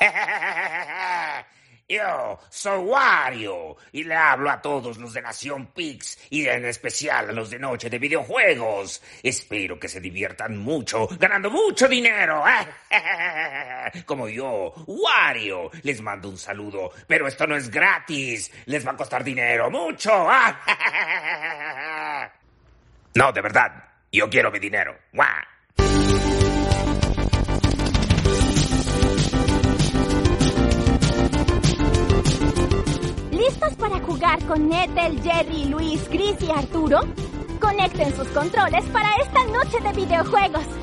[1.90, 7.30] Yo soy Wario y le hablo a todos los de Nación Pix y en especial
[7.30, 9.02] a los de Noche de Videojuegos.
[9.20, 12.44] Espero que se diviertan mucho, ganando mucho dinero.
[14.06, 18.52] Como yo, Wario, les mando un saludo, pero esto no es gratis.
[18.66, 20.28] Les va a costar dinero, mucho.
[23.12, 23.72] No, de verdad,
[24.12, 24.96] yo quiero mi dinero.
[33.60, 37.00] ¿Listos para jugar con Ethel, Jerry, Luis, Chris y Arturo?
[37.60, 40.79] Conecten sus controles para esta noche de videojuegos.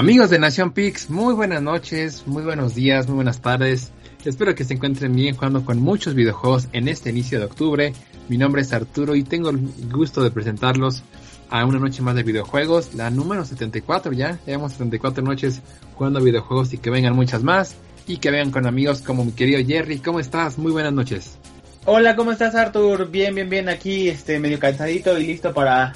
[0.00, 3.92] Amigos de Nación Pix, muy buenas noches, muy buenos días, muy buenas tardes.
[4.24, 7.92] Espero que se encuentren bien jugando con muchos videojuegos en este inicio de octubre.
[8.26, 9.60] Mi nombre es Arturo y tengo el
[9.92, 11.02] gusto de presentarlos
[11.50, 14.38] a una noche más de videojuegos, la número 74 ya.
[14.46, 15.60] Llevamos 74 noches
[15.94, 17.76] jugando videojuegos y que vengan muchas más.
[18.06, 19.98] Y que vengan con amigos como mi querido Jerry.
[19.98, 20.56] ¿Cómo estás?
[20.56, 21.36] Muy buenas noches.
[21.84, 23.10] Hola, ¿cómo estás Artur?
[23.10, 23.68] Bien, bien, bien.
[23.68, 25.92] Aquí este medio cansadito y listo para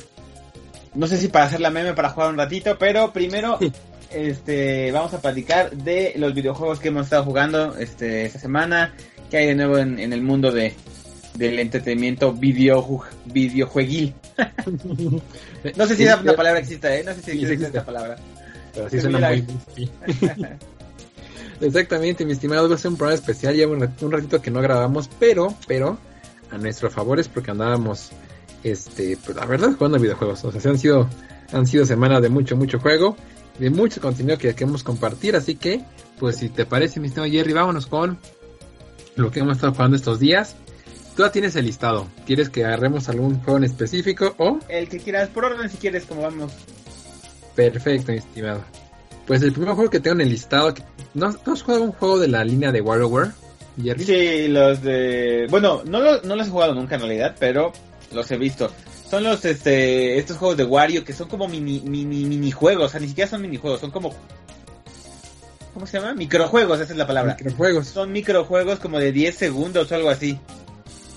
[0.94, 3.58] no sé si para hacer la meme para jugar un ratito, pero primero
[4.14, 8.94] este vamos a platicar de los videojuegos que hemos estado jugando este esta semana,
[9.30, 10.74] que hay de nuevo en, el mundo de
[11.34, 14.14] del entretenimiento video videojueguil.
[15.76, 17.04] no sé si una palabra existe, ¿eh?
[17.04, 18.16] No sé si existe esta palabra.
[18.72, 19.44] Pero sí suena muy
[21.60, 25.08] Exactamente, mi estimado, va a ser un programa especial, lleva un ratito que no grabamos,
[25.20, 25.96] pero, pero,
[26.50, 28.10] a nuestro favor es porque andábamos
[28.64, 30.44] este, pues la verdad jugando videojuegos.
[30.44, 31.08] O sea, han sido,
[31.52, 33.16] han sido semanas de mucho, mucho juego,
[33.58, 35.36] de mucho contenido que queremos compartir.
[35.36, 35.84] Así que,
[36.18, 38.18] pues si te parece, mi estimado Jerry, vámonos con
[39.16, 40.56] lo que hemos estado jugando estos días.
[41.16, 42.08] Tú ya tienes el listado.
[42.26, 44.58] ¿Quieres que agarremos algún juego en específico o?
[44.68, 46.52] El que quieras, por orden si quieres, como vamos.
[47.54, 48.64] Perfecto, mi estimado.
[49.26, 50.74] Pues el primer juego que tengo en el listado,
[51.14, 53.30] ¿no, ¿no has jugado un juego de la línea de WarioWare?
[53.80, 54.04] Jerry?
[54.04, 55.46] Sí, los de...
[55.50, 57.72] Bueno, no, lo, no los he jugado nunca en realidad, pero
[58.12, 58.70] los he visto.
[59.10, 63.00] Son los, este, estos juegos de Wario que son como mini, mini, minijuegos, o sea,
[63.00, 64.14] ni siquiera son minijuegos, son como...
[65.74, 66.14] ¿Cómo se llama?
[66.14, 67.36] Microjuegos, esa es la palabra.
[67.38, 67.88] Microjuegos.
[67.88, 70.38] Son microjuegos como de 10 segundos o algo así.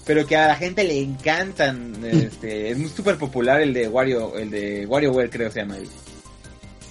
[0.03, 1.95] Pero que a la gente le encantan.
[2.07, 5.75] Este, es muy súper popular el de Wario, el de WarioWare creo se llama.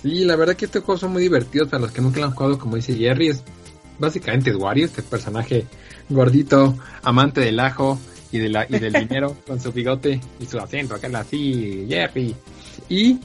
[0.02, 2.32] Sí, la verdad que estos juegos son muy divertidos para los que nunca lo han
[2.32, 3.28] jugado, como dice Jerry.
[3.28, 3.42] Es
[3.98, 5.66] básicamente Wario, este personaje
[6.08, 7.98] gordito, amante del ajo,
[8.32, 12.34] y, de la, y del dinero con su bigote y su acento, acá así, Jerry.
[12.88, 13.18] Y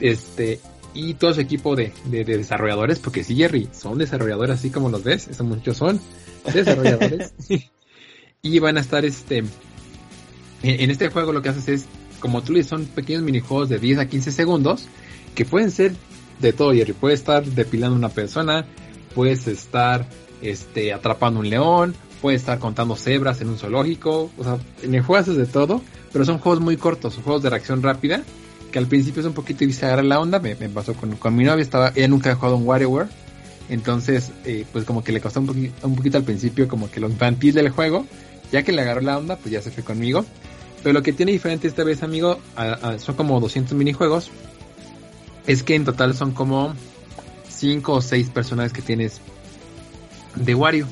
[0.00, 0.60] este
[0.94, 5.04] y todo su equipo de, de, desarrolladores, porque sí, Jerry, son desarrolladores así como los
[5.04, 6.00] ves, esos muchos son
[6.54, 7.34] desarrolladores.
[8.42, 9.44] y van a estar este
[10.62, 11.86] en, este juego lo que haces es,
[12.20, 14.86] como tú le dices, son pequeños minijuegos de 10 a 15 segundos
[15.34, 15.94] que pueden ser
[16.40, 16.92] de todo, Jerry.
[16.92, 18.66] Puedes estar depilando una persona,
[19.14, 20.06] puedes estar
[20.42, 21.94] este, atrapando un león,
[22.26, 25.80] puede estar contando cebras en un zoológico, o sea, en el juego haces de todo,
[26.12, 28.20] pero son juegos muy cortos, son juegos de reacción rápida,
[28.72, 31.44] que al principio es un poquito difícil agarrar la onda, me, pasó con, con, mi
[31.44, 33.06] novia, estaba, ella nunca ha jugado un WarioWare,
[33.68, 36.98] entonces, eh, pues como que le costó un, poquito, un poquito al principio como que
[36.98, 38.04] lo infantil del juego,
[38.50, 40.26] ya que le agarró la onda, pues ya se fue conmigo.
[40.82, 42.40] Pero lo que tiene diferente esta vez, amigo,
[42.98, 44.32] son como 200 minijuegos,
[45.46, 46.74] es que en total son como
[47.50, 49.20] 5 o 6 personajes que tienes
[50.34, 50.88] de Wario.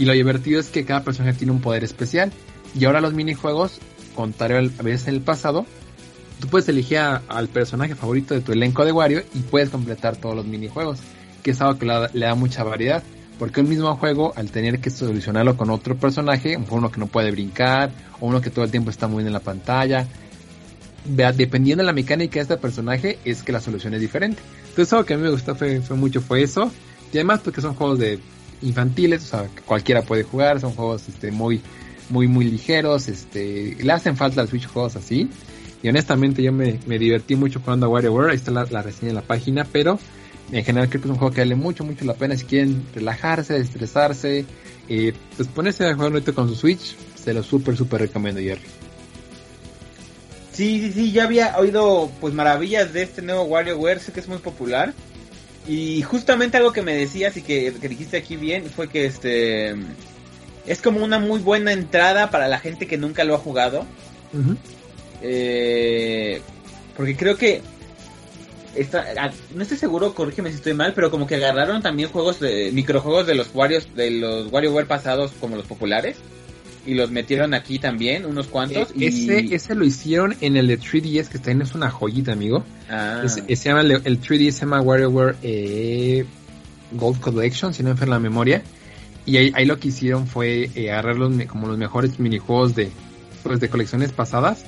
[0.00, 2.32] Y lo divertido es que cada personaje tiene un poder especial.
[2.74, 3.80] Y ahora los minijuegos,
[4.14, 5.66] contrario a veces en el pasado,
[6.40, 10.34] tú puedes elegir al personaje favorito de tu elenco de Wario y puedes completar todos
[10.34, 11.00] los minijuegos.
[11.42, 13.02] Que es algo que le da, mucha variedad.
[13.38, 17.30] Porque un mismo juego, al tener que solucionarlo con otro personaje, uno que no puede
[17.30, 17.90] brincar,
[18.20, 20.06] o uno que todo el tiempo está muy en la pantalla,
[21.04, 24.40] dependiendo de la mecánica de este personaje, es que la solución es diferente.
[24.70, 26.70] Entonces, algo que a mí me gustó fue, fue mucho fue eso.
[27.12, 28.18] Y además, porque son juegos de
[28.62, 31.60] infantiles, o sea, cualquiera puede jugar, son juegos este, muy,
[32.08, 35.28] muy, muy ligeros, este, le hacen falta al Switch juegos así.
[35.82, 39.22] Y honestamente yo me, divertí mucho jugando a WarioWare, ahí está la, reseña en la
[39.22, 39.98] página, pero
[40.52, 42.84] en general creo que es un juego que vale mucho, mucho la pena si quieren
[42.94, 44.44] relajarse, estresarse,
[44.88, 48.60] eh, pues ponerse a jugar un con su Switch, se lo súper, súper recomiendo, Jerry.
[50.52, 54.28] Sí, sí, sí, ya había oído pues maravillas de este nuevo WarioWare, sé que es
[54.28, 54.92] muy popular.
[55.66, 59.74] Y justamente algo que me decías y que, dijiste aquí bien fue que este
[60.66, 63.86] es como una muy buena entrada para la gente que nunca lo ha jugado.
[65.22, 66.40] Eh,
[66.96, 67.62] Porque creo que
[68.74, 72.38] Está, ah, no estoy seguro, corrígeme si estoy mal, pero como que agarraron también juegos
[72.38, 76.18] de microjuegos de los Wario de los WarioWare pasados como los populares
[76.86, 80.78] y los metieron aquí también unos cuantos eh, ese ese lo hicieron en el de
[80.78, 82.64] 3DS que también es una joyita, amigo.
[82.88, 83.22] Ah.
[83.26, 86.24] se llama el, 3DS se llama WarioWare eh,
[86.92, 88.62] Gold Collection, si no me falla la memoria.
[89.26, 92.90] Y ahí, lo que hicieron fue eh, agarrar los, como los mejores minijuegos de
[93.42, 94.64] pues de colecciones pasadas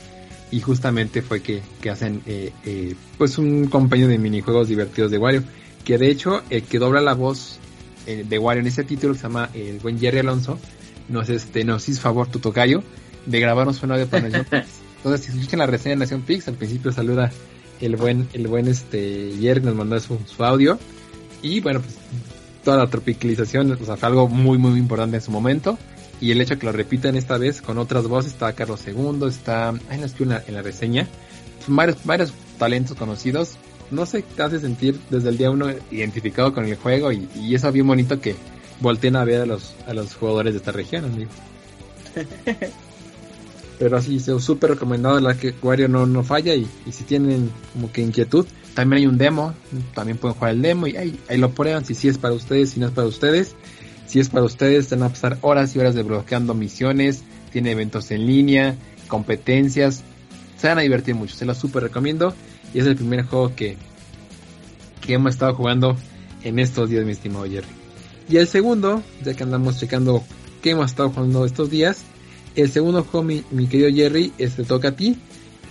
[0.50, 5.43] y justamente fue que, hacen eh, eh, pues un compañero de minijuegos divertidos de Wario
[5.85, 7.59] que de hecho el que dobla la voz
[8.06, 10.59] eh, de Wario en ese título se llama el buen Jerry Alonso
[11.08, 12.82] nos este nos hizo favor tu tocayo
[13.26, 14.46] de grabarnos un audio para Nación
[14.96, 17.31] entonces si escuchan la reseña de Nación Pix al principio saluda
[17.82, 20.78] el buen el buen este Jerry nos mandó su, su audio.
[21.43, 21.96] Y bueno pues
[22.64, 25.78] toda la tropicalización o sea fue algo muy muy importante en su momento.
[26.20, 29.26] Y el hecho de que lo repitan esta vez con otras voces, está Carlos II,
[29.26, 31.08] está, ahí no la, en la reseña,
[31.66, 33.56] varios, varios talentos conocidos,
[33.90, 37.56] no sé, te hace sentir desde el día uno identificado con el juego y, y
[37.56, 38.37] eso bien bonito que
[38.82, 41.31] volteen a ver a los, a los jugadores de esta región, amigo.
[43.79, 47.90] Pero así, súper recomendado la que Wario no, no falla y, y, si tienen como
[47.90, 49.55] que inquietud, también hay un demo,
[49.94, 52.70] también pueden jugar el demo y ahí, ahí lo prueban si sí es para ustedes,
[52.70, 53.56] si no es para ustedes.
[54.06, 58.26] Si es para ustedes, van a pasar horas y horas desbloqueando misiones, tiene eventos en
[58.26, 58.76] línea,
[59.08, 60.02] competencias.
[60.58, 62.35] Se van a divertir mucho, se lo super recomiendo.
[62.75, 63.78] Y es el primer juego que,
[65.00, 65.96] que hemos estado jugando
[66.44, 67.81] en estos días, mi estimado Jerry.
[68.28, 70.22] Y el segundo, ya que andamos checando
[70.62, 72.04] qué hemos estado jugando estos días,
[72.54, 75.19] el segundo juego, mi, querido Jerry, este toca a ti.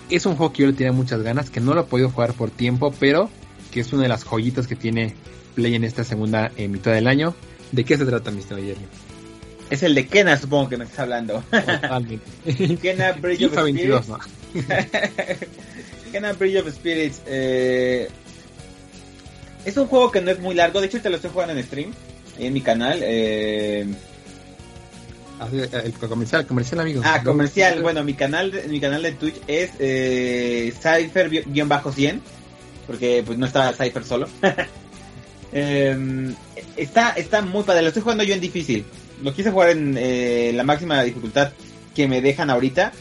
[0.10, 2.34] Es un juego que yo le tenía muchas ganas, que no lo he podido jugar
[2.34, 3.30] por tiempo, pero
[3.72, 5.16] que es una de las joyitas que tiene
[5.56, 7.36] Play en esta segunda eh, mitad del año.
[7.72, 8.58] ¿De qué se trata, Mr.
[8.58, 8.86] Jerry?
[9.70, 11.42] Es el de Kena, supongo que me estás hablando.
[11.50, 12.26] Totalmente.
[12.82, 14.08] Kena Bridge of Spirits.
[16.12, 17.22] Kena Bridge of Spirits.
[17.26, 18.10] Eh,
[19.64, 20.82] es un juego que no es muy largo.
[20.82, 21.94] De hecho, te lo estoy jugando en stream.
[22.38, 23.00] En mi canal.
[23.02, 23.88] Eh...
[25.52, 27.02] El comercial, comercial, amigo.
[27.04, 27.82] Ah, comercial.
[27.82, 32.20] Bueno, mi canal, mi canal de Twitch es eh, Cypher-100.
[32.86, 34.28] Porque pues no está Cypher solo.
[35.52, 36.36] eh,
[36.78, 37.82] está, está muy padre.
[37.82, 38.86] Lo estoy jugando yo en difícil.
[39.24, 41.52] Lo quise jugar en eh, la máxima dificultad
[41.96, 42.92] que me dejan ahorita.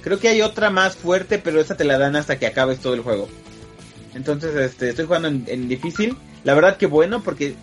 [0.00, 2.94] Creo que hay otra más fuerte, pero esa te la dan hasta que acabes todo
[2.94, 3.28] el juego.
[4.14, 6.16] Entonces, este, estoy jugando en, difícil.
[6.44, 7.54] La verdad que bueno, porque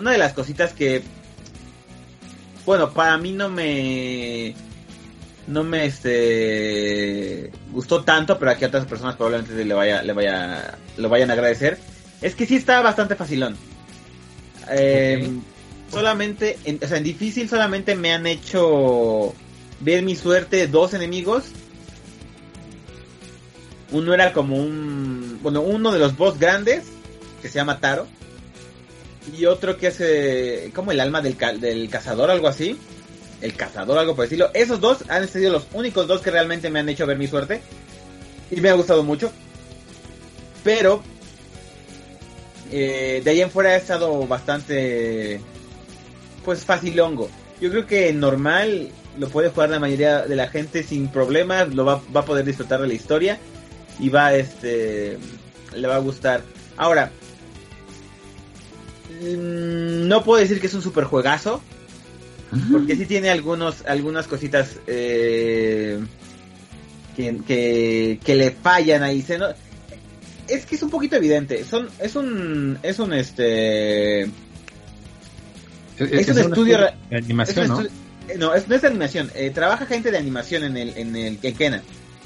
[0.00, 1.02] una de las cositas que,
[2.64, 4.54] bueno, para mí no me,
[5.46, 10.78] no me, este, gustó tanto, pero aquí a otras personas probablemente le vaya, le vaya,
[10.96, 11.78] lo vayan a agradecer.
[12.22, 13.56] Es que sí está bastante facilón.
[14.70, 15.30] Eh,
[15.90, 19.34] solamente, en, o sea, en difícil solamente me han hecho
[19.80, 21.44] ver mi suerte dos enemigos.
[23.90, 26.84] Uno era como un, bueno, uno de los boss grandes,
[27.42, 28.06] que se llama Taro.
[29.36, 32.78] Y otro que hace como el alma del, del cazador, algo así.
[33.40, 34.50] El cazador, algo por decirlo.
[34.54, 37.60] Esos dos han sido los únicos dos que realmente me han hecho ver mi suerte.
[38.50, 39.30] Y me ha gustado mucho.
[40.62, 41.02] Pero
[42.72, 45.40] eh, de ahí en fuera ha estado bastante,
[46.44, 47.28] pues facilongo.
[47.60, 51.84] Yo creo que normal lo puede jugar la mayoría de la gente sin problemas, lo
[51.84, 53.38] va, a poder disfrutar de la historia
[53.98, 55.18] y va, este,
[55.74, 56.42] le va a gustar.
[56.76, 57.10] Ahora,
[59.20, 61.62] no puedo decir que es un super juegazo,
[62.72, 66.00] porque sí tiene algunos, algunas cositas eh,
[67.16, 69.22] que, que, le fallan ahí.
[69.22, 69.38] Se,
[70.48, 71.64] es que es un poquito evidente.
[71.64, 77.82] Son, es un, es un este, es, un estudio de animación, ¿no?
[78.38, 79.30] no, es, no es de animación.
[79.34, 81.82] Eh, trabaja gente de animación en el, en el Kena.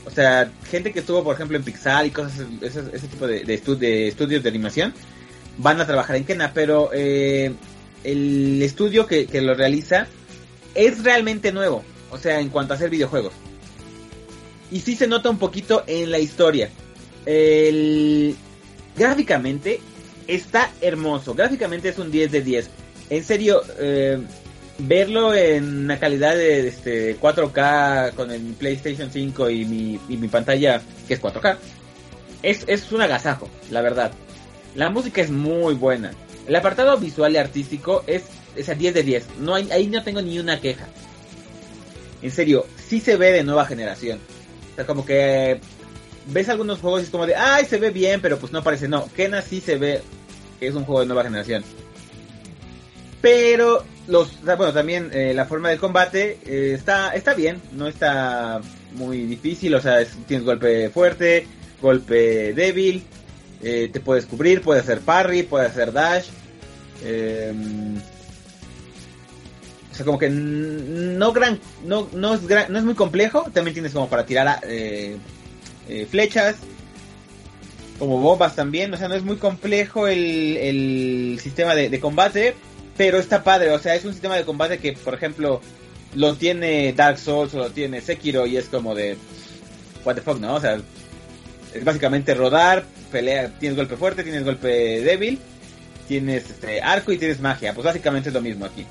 [0.06, 3.44] O sea, gente que estuvo, por ejemplo, en Pixar y cosas, ese, ese tipo de,
[3.44, 4.92] de, estudios de animación,
[5.58, 7.52] van a trabajar en Kena, pero eh,
[8.02, 10.06] el estudio que, que lo realiza
[10.74, 11.84] es realmente nuevo.
[12.10, 13.32] O sea, en cuanto a hacer videojuegos.
[14.70, 16.70] Y sí se nota un poquito en la historia.
[18.96, 19.80] Gráficamente
[20.26, 21.34] está hermoso.
[21.34, 22.70] Gráficamente es un 10 de 10.
[23.10, 24.18] En serio, eh,
[24.78, 30.80] verlo en una calidad de este 4K con el PlayStation 5 y mi, mi pantalla
[31.06, 31.56] que es 4K,
[32.42, 34.12] es, es un agasajo, la verdad.
[34.74, 36.12] La música es muy buena.
[36.46, 38.24] El apartado visual y artístico es,
[38.56, 39.26] es a 10 de 10.
[39.40, 40.86] No hay, ahí no tengo ni una queja.
[42.22, 44.18] En serio, sí se ve de nueva generación.
[44.72, 45.60] O sea, como que
[46.26, 48.88] ves algunos juegos y es como de, ay, se ve bien, pero pues no parece.
[48.88, 50.02] No, Kena sí se ve
[50.58, 51.62] que es un juego de nueva generación.
[53.20, 58.60] Pero los, bueno, también eh, la forma del combate eh, está, está bien, no está
[58.92, 61.46] muy difícil, o sea, tienes golpe fuerte,
[61.80, 63.02] golpe débil,
[63.64, 66.26] eh, te puedes cubrir, puedes hacer parry, puedes hacer dash.
[67.04, 73.44] em, o sea, como que no gran, no, no es gran- no es muy complejo.
[73.52, 75.16] También tienes como para tirar eh,
[75.88, 76.56] eh, flechas,
[77.98, 78.92] como bombas también.
[78.92, 82.54] O sea, no es muy complejo el, el sistema de, de combate,
[82.96, 83.70] pero está padre.
[83.70, 85.60] O sea, es un sistema de combate que, por ejemplo,
[86.16, 89.16] lo tiene Dark Souls o lo tiene Sekiro y es como de
[90.04, 90.56] what the fuck, ¿no?
[90.56, 90.80] O sea,
[91.72, 94.68] es básicamente rodar, pelea, tienes golpe fuerte, tienes golpe
[95.00, 95.38] débil,
[96.08, 97.72] tienes este arco y tienes magia.
[97.72, 98.84] Pues básicamente es lo mismo aquí.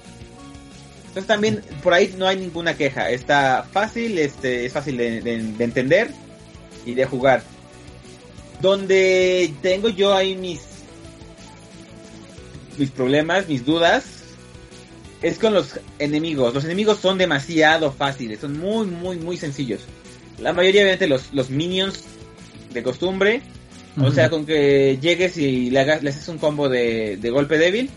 [1.07, 3.09] Entonces también por ahí no hay ninguna queja.
[3.11, 6.09] Está fácil, este, es fácil de, de- de entender
[6.85, 7.43] y de jugar.
[8.61, 10.61] Donde tengo yo ahí mis
[12.77, 14.03] mis problemas, mis dudas,
[15.21, 16.53] es con los enemigos.
[16.53, 19.81] Los enemigos son demasiado fáciles, son muy, muy, muy sencillos.
[20.39, 22.03] La mayoría, obviamente, los, los minions
[22.73, 23.41] de costumbre.
[24.01, 27.57] O sea, con que llegues y le, hagas, le haces un combo de, de golpe
[27.57, 27.89] débil.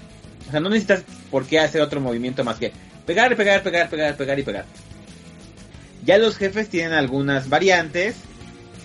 [0.47, 2.73] O sea, no necesitas por qué hacer otro movimiento más que
[3.07, 4.67] pegar, pegar, pegar, pegar, pegar y pegar.
[6.05, 8.17] Ya los jefes tienen algunas variantes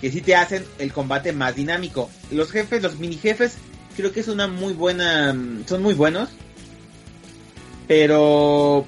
[0.00, 2.10] que sí te hacen el combate más dinámico.
[2.30, 3.56] Los jefes, los mini jefes,
[3.96, 6.30] creo que es una muy buena, mm, son muy buenos.
[7.86, 8.86] Pero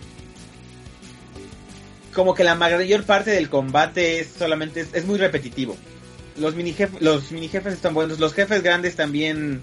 [2.14, 5.76] como que la mayor parte del combate es solamente es, es muy repetitivo.
[6.37, 9.62] Los mini jefes, los mini jefes están buenos, los jefes grandes también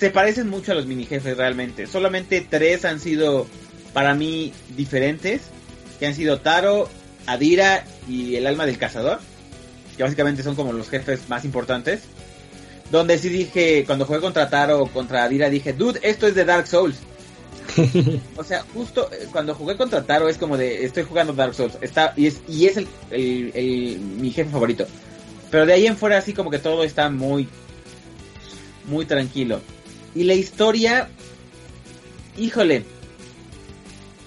[0.00, 1.86] se parecen mucho a los mini jefes realmente.
[1.86, 3.46] Solamente tres han sido
[3.92, 5.42] para mí diferentes,
[5.98, 6.88] que han sido Taro,
[7.26, 9.20] Adira y el alma del cazador,
[9.96, 12.00] que básicamente son como los jefes más importantes.
[12.90, 16.66] Donde sí dije, cuando jugué contra Taro contra Adira, dije, dude, esto es de Dark
[16.66, 16.96] Souls.
[18.36, 21.76] o sea, justo eh, cuando jugué contra Taro es como de, estoy jugando Dark Souls.
[21.80, 24.86] Está, y es, y es el, el- el- mi jefe favorito.
[25.54, 27.48] Pero de ahí en fuera así como que todo está muy,
[28.88, 29.60] muy tranquilo.
[30.12, 31.08] Y la historia,
[32.36, 32.82] híjole,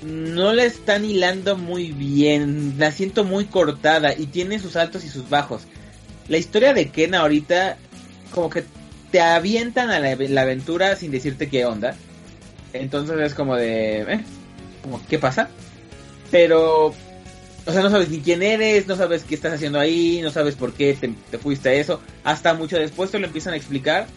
[0.03, 2.75] no la están hilando muy bien.
[2.77, 5.63] La siento muy cortada y tiene sus altos y sus bajos.
[6.29, 7.77] La historia de Ken ahorita,
[8.31, 8.63] como que
[9.11, 11.97] te avientan a la, aventura sin decirte qué onda.
[12.71, 14.23] Entonces es como de, eh,
[15.09, 15.49] ¿qué pasa?
[16.31, 16.95] Pero,
[17.67, 20.55] o sea, no sabes ni quién eres, no sabes qué estás haciendo ahí, no sabes
[20.55, 22.01] por qué te, te fuiste a eso.
[22.23, 24.07] Hasta mucho después te lo empiezan a explicar.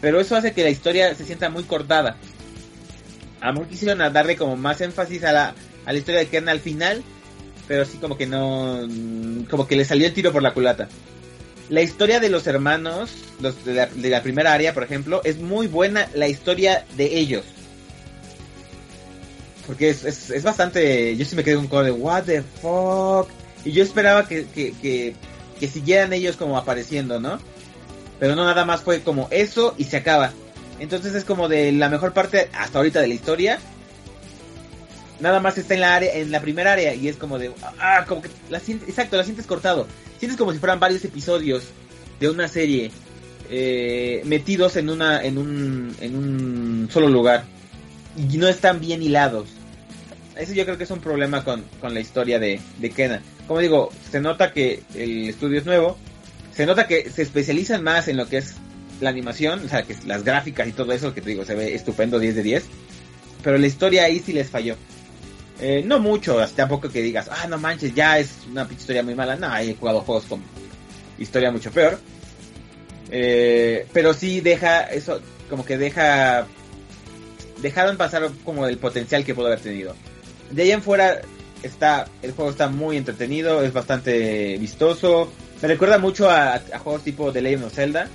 [0.00, 2.16] Pero eso hace que la historia se sienta muy cortada.
[3.40, 5.54] A lo mejor quisieron darle como más énfasis a la,
[5.86, 7.02] a la historia de Ken al final,
[7.68, 8.80] pero sí como que no,
[9.48, 10.88] como que le salió el tiro por la culata.
[11.68, 15.38] La historia de los hermanos, los de la, de la primera área, por ejemplo, es
[15.38, 17.44] muy buena la historia de ellos.
[19.68, 23.28] Porque es, es, es bastante, yo sí me quedé con un de what the fuck.
[23.66, 25.14] Y yo esperaba que, que, que,
[25.60, 27.38] que siguieran ellos como apareciendo, ¿no?
[28.18, 30.32] Pero no, nada más fue como eso y se acaba.
[30.80, 33.58] Entonces es como de la mejor parte hasta ahorita de la historia.
[35.20, 38.06] Nada más está en la área, en la primera área y es como de ah,
[38.08, 39.86] como que la sientes, exacto, la sientes cortado.
[40.18, 41.64] Sientes como si fueran varios episodios
[42.18, 42.90] de una serie
[43.50, 47.44] eh, metidos en una en un en un solo lugar
[48.16, 49.48] y no están bien hilados.
[50.38, 53.22] Eso yo creo que es un problema con, con la historia de, de Kena.
[53.46, 55.98] Como digo, se nota que el estudio es nuevo,
[56.54, 58.54] se nota que se especializan más en lo que es
[59.00, 61.74] la animación, o sea, que las gráficas y todo eso, que te digo, se ve
[61.74, 62.64] estupendo 10 de 10.
[63.42, 64.76] Pero la historia ahí sí les falló.
[65.60, 69.14] Eh, no mucho, tampoco que digas, ah, no manches, ya es una pinche historia muy
[69.14, 69.36] mala.
[69.36, 70.42] No, he jugado juegos con
[71.18, 71.98] historia mucho peor.
[73.10, 76.46] Eh, pero sí deja eso, como que deja.
[77.60, 79.96] Dejaron pasar como el potencial que pudo haber tenido.
[80.50, 81.20] De ahí en fuera
[81.62, 85.30] está, el juego está muy entretenido, es bastante vistoso.
[85.60, 88.08] Me recuerda mucho a, a juegos tipo The Legend of Zelda.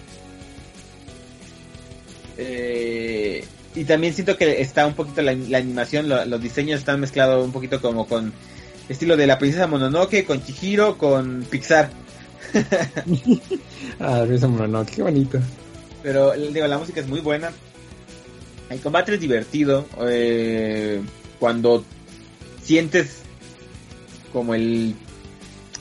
[2.38, 7.00] Eh, y también siento que está un poquito la, la animación, lo- los diseños están
[7.00, 8.34] mezclados un poquito como con
[8.90, 11.90] estilo de la princesa Mononoke, con Chihiro, con Pixar.
[14.00, 15.40] Ah, Luisa Mononoke, qué bonito.
[16.02, 17.52] Pero digo, la música es muy buena.
[18.70, 19.86] El combate es divertido.
[20.08, 21.02] eh,
[21.40, 21.84] cuando
[22.64, 23.20] sientes
[24.32, 24.96] como el,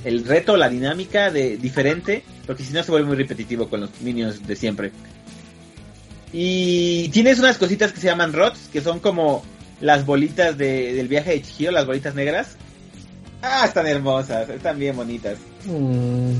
[0.05, 2.23] el reto, la dinámica de diferente.
[2.47, 4.91] Porque si no se vuelve muy repetitivo con los minions de siempre.
[6.33, 9.45] Y tienes unas cositas que se llaman rots, que son como
[9.81, 12.57] las bolitas de- del viaje de Chihiro, las bolitas negras.
[13.43, 15.39] Ah, están hermosas, están bien bonitas.
[15.67, 16.33] Mm,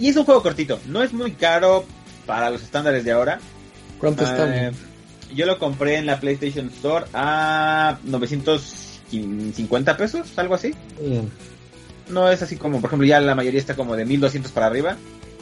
[0.00, 1.84] Y es un juego cortito, no es muy caro
[2.24, 3.40] para los estándares de ahora.
[3.98, 4.26] ¿Cuánto Eh,
[4.70, 5.34] está?
[5.34, 7.98] yo lo compré en la PlayStation Store a
[9.16, 10.74] 950 pesos, algo así.
[11.00, 11.30] Bien.
[12.08, 14.96] No es así como, por ejemplo, ya la mayoría está como de 1200 para arriba.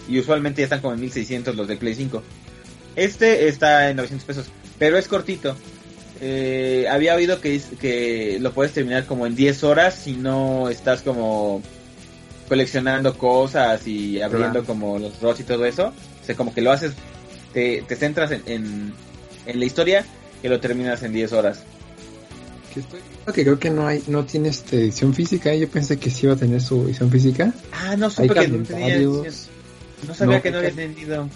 [0.08, 2.23] Y usualmente ya están como en 1600 los de Play 5.
[2.94, 4.46] Este está en 900 pesos,
[4.78, 5.56] pero es cortito.
[6.20, 11.02] Eh, había oído que, que lo puedes terminar como en 10 horas si no estás
[11.02, 11.62] como
[12.49, 15.92] coleccionando cosas y abriendo como los rots y todo eso.
[16.23, 16.92] O sea, como que lo haces,
[17.52, 18.94] te, te centras en, en,
[19.46, 20.04] en, la historia
[20.42, 21.62] y lo terminas en 10 horas.
[22.76, 23.00] Que, estoy,
[23.33, 25.54] que creo que no hay, no tiene este edición física.
[25.54, 27.54] Yo pensé que sí iba a tener su edición física.
[27.73, 29.35] Ah, no supe que no tenía edición.
[30.06, 31.26] No sabía no, que no había entendido.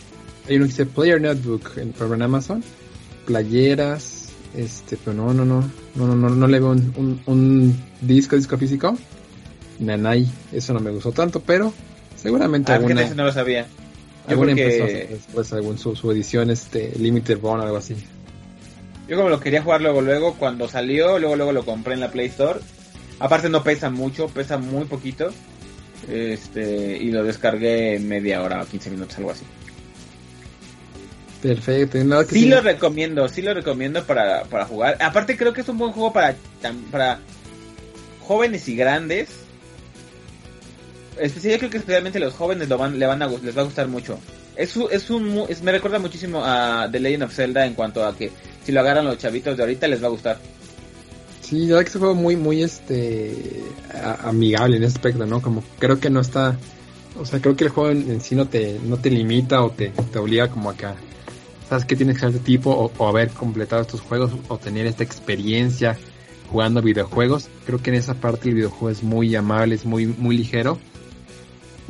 [0.47, 2.63] Hay uno que dice Player Notebook en, en Amazon.
[3.25, 7.83] Playeras, este, pero no, no, no, no, no, no, no le veo un, un, un
[8.03, 8.99] disco, disco físico.
[9.79, 11.73] Nanay, eso no me gustó tanto, pero
[12.17, 13.67] seguramente ah, alguna, no lo sabía.
[14.27, 15.09] Yo alguna que...
[15.11, 17.97] después algún su, su, edición este Limited Run o algo así.
[19.11, 22.13] Yo como lo quería jugar luego luego cuando salió, luego luego lo compré en la
[22.13, 22.61] Play Store.
[23.19, 25.33] Aparte no pesa mucho, pesa muy poquito.
[26.09, 29.45] Este, y lo descargué en media hora o 15 minutos, algo así.
[31.43, 31.99] Perfecto.
[32.05, 34.97] No, sí, sí, lo recomiendo, sí lo recomiendo para, para jugar.
[35.01, 36.37] Aparte creo que es un buen juego para,
[36.93, 37.19] para
[38.21, 39.29] jóvenes y grandes.
[41.19, 43.89] Especialmente creo que especialmente los jóvenes lo van, le van a, les va a gustar
[43.89, 44.21] mucho.
[44.55, 48.17] Es, es un, es, me recuerda muchísimo a The Legend of Zelda en cuanto a
[48.17, 48.31] que
[48.65, 50.39] si lo agarran los chavitos de ahorita les va a gustar.
[51.41, 53.63] Sí, yo creo que es un juego muy, muy este
[54.23, 55.43] amigable en ese aspecto, ¿no?
[55.43, 56.57] Como creo que no está,
[57.19, 59.71] o sea, creo que el juego en, en sí no te, no te limita o
[59.71, 60.87] te, te obliga como a que
[61.69, 64.87] sabes que tienes que ser este tipo o, o, haber completado estos juegos o tener
[64.87, 65.97] esta experiencia
[66.51, 67.49] jugando videojuegos.
[67.65, 70.79] Creo que en esa parte el videojuego es muy amable, es muy, muy ligero.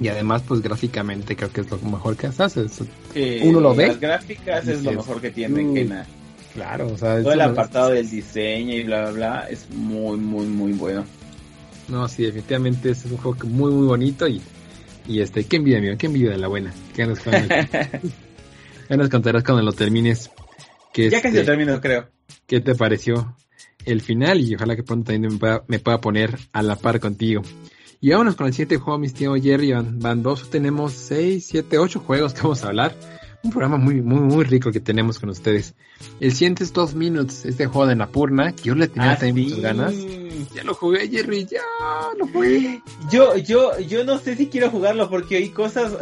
[0.01, 2.73] Y además, pues gráficamente creo que es lo mejor que haces.
[3.13, 3.89] Sí, Uno lo ve.
[3.89, 6.05] Las gráficas es lo mejor que tiene uh.
[6.55, 10.47] Claro, o sea, todo el apartado del diseño y bla, bla, bla, es muy, muy,
[10.47, 11.05] muy bueno.
[11.89, 14.41] No, sí, definitivamente es un juego muy, muy bonito y,
[15.07, 16.73] y este, qué envidia, amigo, qué envidia de la buena.
[16.95, 17.21] ¿Qué nos,
[18.89, 20.31] ya nos contarás cuando lo termines.
[20.93, 22.09] Que ya este, casi lo termino, creo.
[22.47, 23.37] ¿Qué te pareció
[23.85, 24.41] el final?
[24.41, 27.43] Y ojalá que pronto también me pueda, me pueda poner a la par contigo.
[28.01, 29.73] Y vámonos con el siguiente juego, mis tíos Jerry.
[29.73, 32.95] Van, van dos, tenemos seis, siete, ocho juegos que vamos a hablar
[33.43, 35.75] un programa muy, muy, muy rico que tenemos con ustedes.
[36.21, 39.49] El siguiente es Dos Minutes, este juego de Napurna, que yo le tenía ah, también
[39.49, 39.55] sí.
[39.55, 39.95] muchas ganas.
[40.55, 41.63] Ya lo jugué, Jerry, ya
[42.19, 42.83] lo jugué.
[43.11, 45.93] Yo, yo, yo no sé si quiero jugarlo porque oí cosas.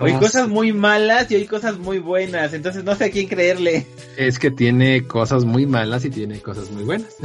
[0.00, 3.28] Oí oh, cosas muy malas y oí cosas muy buenas, entonces no sé a quién
[3.28, 3.86] creerle.
[4.16, 7.16] Es que tiene cosas muy malas y tiene cosas muy buenas.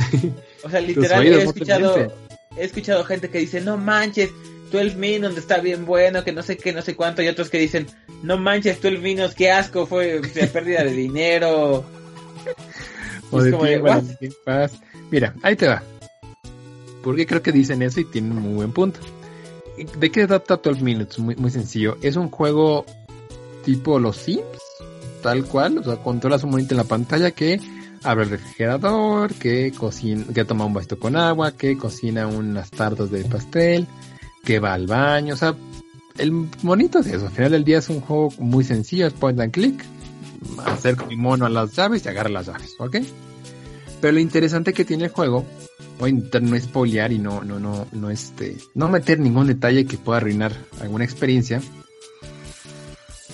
[0.64, 2.14] O sea, literal, he escuchado,
[2.58, 4.30] he escuchado gente que dice, no manches,
[4.72, 7.60] 12 Minutes está bien bueno, que no sé qué, no sé cuánto, y otros que
[7.60, 7.88] dicen,
[8.24, 10.22] no manches, 12 Minutes, qué asco, fue
[10.54, 11.86] pérdida de dinero.
[13.32, 14.70] o de, como tiempo, de
[15.12, 15.84] Mira, ahí te va.
[17.04, 19.00] Porque creo que dicen eso y tienen un muy buen punto.
[19.98, 21.20] ¿De qué trata 12 Minutes?
[21.20, 21.98] Muy, muy sencillo.
[22.02, 22.86] Es un juego
[23.64, 24.44] tipo los Sims,
[25.24, 25.78] tal cual.
[25.78, 27.60] O sea, controlas un monito en la pantalla que
[28.04, 33.12] abre el refrigerador, que cocina, que toma un vasito con agua, que cocina unas tartas
[33.12, 33.88] de pastel,
[34.44, 35.56] que va al baño, o sea,
[36.20, 36.32] el
[36.64, 39.52] monito es eso, al final del día es un juego muy sencillo, es point and
[39.52, 39.84] click,
[40.66, 42.98] acerco mi mono a las llaves y agarra las llaves, ¿ok?
[44.02, 45.46] Pero lo interesante que tiene el juego,
[45.98, 49.86] voy a intentar no spoilear y no, no, no, no este, no meter ningún detalle
[49.86, 51.62] que pueda arruinar alguna experiencia,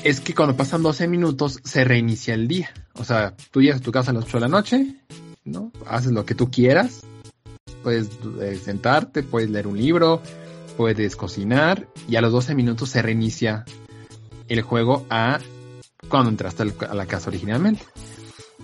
[0.04, 2.70] es que cuando pasan 12 minutos se reinicia el día.
[2.94, 4.96] O sea, tú llegas a tu casa a las 8 de la noche,
[5.44, 5.72] ¿no?
[5.88, 7.02] Haces lo que tú quieras,
[7.82, 10.22] puedes eh, sentarte, puedes leer un libro,
[10.78, 13.66] puedes cocinar y a los 12 minutos se reinicia
[14.48, 15.40] el juego a
[16.10, 17.84] cuando entraste a la casa originalmente.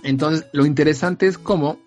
[0.02, 1.78] Entonces, lo interesante es cómo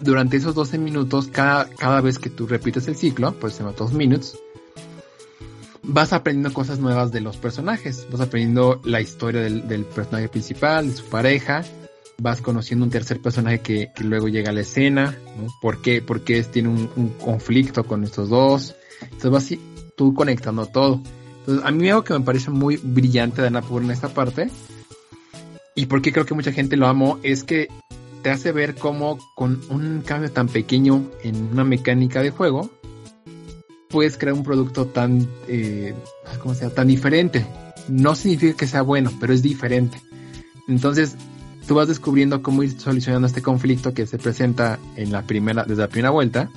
[0.00, 3.74] durante esos 12 minutos, cada, cada vez que tú repites el ciclo, pues se llama
[3.76, 4.38] 2 minutos,
[5.82, 8.06] vas aprendiendo cosas nuevas de los personajes.
[8.10, 11.64] Vas aprendiendo la historia del, del personaje principal, de su pareja.
[12.18, 15.16] Vas conociendo un tercer personaje que, luego llega a la escena.
[15.60, 16.00] ¿Por qué?
[16.00, 18.74] Porque tiene un, un conflicto con estos dos.
[19.02, 19.50] Entonces vas
[19.96, 21.00] tú conectando todo.
[21.40, 24.50] Entonces, a mí algo que me parece muy brillante de Annapurna en esta parte,
[25.74, 27.68] y porque creo que mucha gente lo amó, es que
[28.22, 32.70] te hace ver cómo con un cambio tan pequeño en una mecánica de juego,
[33.90, 35.94] puedes crear un producto tan, eh,
[36.40, 36.70] ¿cómo sea?
[36.70, 37.46] Tan diferente.
[37.88, 40.00] No significa que sea bueno, pero es diferente.
[40.68, 41.16] Entonces,
[41.68, 45.82] tú vas descubriendo cómo ir solucionando este conflicto que se presenta en la primera, desde
[45.82, 46.50] la primera vuelta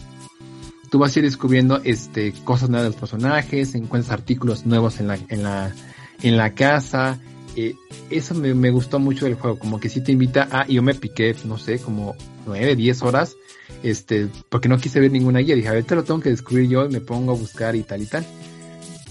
[0.90, 5.08] tú vas a ir descubriendo este cosas nuevas de los personajes, encuentras artículos nuevos en
[5.08, 5.74] la, en la,
[6.22, 7.20] en la casa.
[7.56, 7.76] Eh,
[8.10, 10.94] eso me, me, gustó mucho del juego, como que sí te invita a, yo me
[10.94, 13.36] piqué, no sé, como nueve, diez horas,
[13.82, 16.70] este, porque no quise ver ninguna guía, dije, a ver, te lo tengo que descubrir
[16.70, 18.26] yo y me pongo a buscar y tal y tal.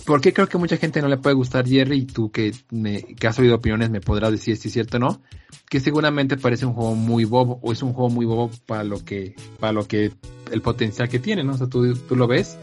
[0.07, 1.99] ¿Por qué creo que mucha gente no le puede gustar Jerry?
[1.99, 5.01] Y tú que, me, que has oído opiniones me podrás decir si es cierto o
[5.01, 5.21] no.
[5.69, 9.05] Que seguramente parece un juego muy bobo, o es un juego muy bobo para lo
[9.05, 10.13] que, para lo que,
[10.51, 11.53] el potencial que tiene, ¿no?
[11.55, 12.57] O sea, tú, tú lo ves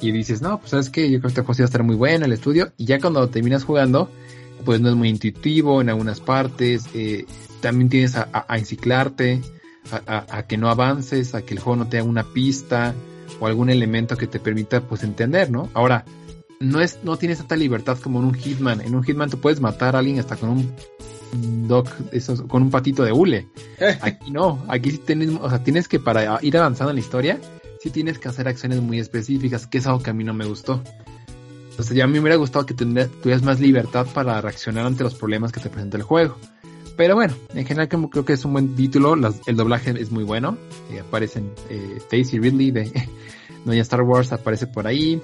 [0.00, 1.82] y dices, no, pues sabes que yo creo que este juego sí va a estar
[1.82, 2.72] muy bueno el estudio.
[2.76, 4.10] Y ya cuando terminas jugando,
[4.64, 6.86] pues no es muy intuitivo en algunas partes.
[6.94, 7.24] Eh,
[7.60, 9.40] también tienes a, a, enciclarte,
[9.90, 12.94] a, a, que no avances, a que el juego no te haga una pista
[13.38, 15.68] o algún elemento que te permita pues entender, ¿no?
[15.72, 16.04] Ahora,
[16.62, 18.80] no es, no tienes tanta libertad como en un Hitman.
[18.80, 22.70] En un Hitman tú puedes matar a alguien hasta con un doc, eso, con un
[22.70, 23.48] patito de hule.
[24.00, 27.38] Aquí no, aquí sí tienes, o sea, tienes que para ir avanzando en la historia,
[27.80, 30.44] sí tienes que hacer acciones muy específicas, que es algo que a mí no me
[30.44, 30.82] gustó.
[31.70, 35.14] Entonces ya a mí me hubiera gustado que tuvieras más libertad para reaccionar ante los
[35.14, 36.36] problemas que te presenta el juego.
[36.96, 40.24] Pero bueno, en general creo que es un buen título, las, el doblaje es muy
[40.24, 40.58] bueno,
[40.90, 42.92] eh, aparecen eh, Daisy Ridley de
[43.64, 45.20] Doña Star Wars aparece por ahí,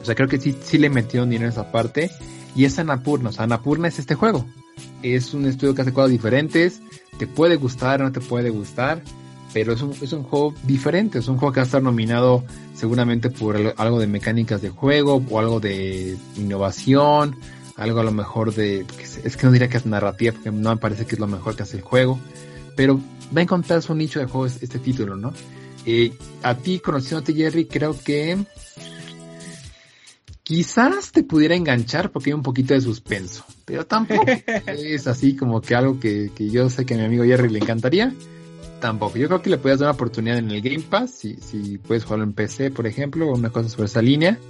[0.00, 2.10] o sea, creo que sí, sí le metieron dinero en esa parte.
[2.54, 4.46] Y es Anapurna, o sea, Anapurna es este juego.
[5.02, 6.80] Es un estudio que hace cosas diferentes.
[7.18, 9.02] Te puede gustar o no te puede gustar.
[9.52, 11.18] Pero es un, es un juego diferente.
[11.18, 15.22] Es un juego que va a estar nominado seguramente por algo de mecánicas de juego
[15.28, 17.36] o algo de innovación.
[17.76, 18.86] Algo a lo mejor de...
[19.24, 21.56] Es que no diría que es narrativa porque no me parece que es lo mejor
[21.56, 22.18] que hace el juego.
[22.76, 23.00] Pero
[23.34, 25.32] va a encontrar su nicho de juego este título, ¿no?
[25.86, 28.38] Eh, a ti, conociéndote Jerry, creo que
[30.50, 34.24] quizás te pudiera enganchar porque hay un poquito de suspenso, pero tampoco
[34.66, 37.60] es así como que algo que, que, yo sé que a mi amigo Jerry le
[37.60, 38.12] encantaría.
[38.80, 39.16] Tampoco.
[39.16, 42.02] Yo creo que le puedes dar una oportunidad en el Game Pass, si, si puedes
[42.02, 44.40] jugarlo en PC, por ejemplo, o una cosa sobre esa línea.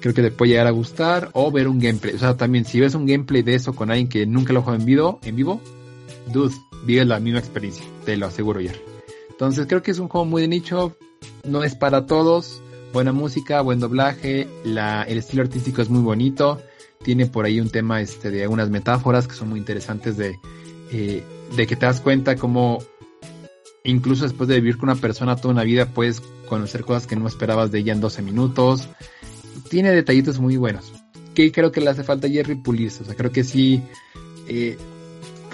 [0.00, 2.14] Creo que le puede llegar a gustar, o ver un gameplay.
[2.14, 4.78] O sea, también si ves un gameplay de eso con alguien que nunca lo juega
[4.78, 5.60] en vivo, en vivo,
[6.32, 6.54] dude,
[6.86, 8.80] vive la misma experiencia, te lo aseguro, Jerry.
[9.28, 10.96] Entonces creo que es un juego muy de nicho,
[11.44, 12.62] no es para todos,
[12.92, 16.60] buena música, buen doblaje, la, el estilo artístico es muy bonito,
[17.02, 20.38] tiene por ahí un tema este, de algunas metáforas que son muy interesantes de,
[20.92, 21.24] eh,
[21.56, 22.82] de que te das cuenta como
[23.84, 27.26] incluso después de vivir con una persona toda una vida puedes conocer cosas que no
[27.26, 28.88] esperabas de ella en 12 minutos.
[29.68, 30.92] Tiene detallitos muy buenos.
[31.34, 33.02] Que creo que le hace falta a Jerry pulirse.
[33.02, 33.82] O sea, creo que sí.
[34.48, 34.76] Eh,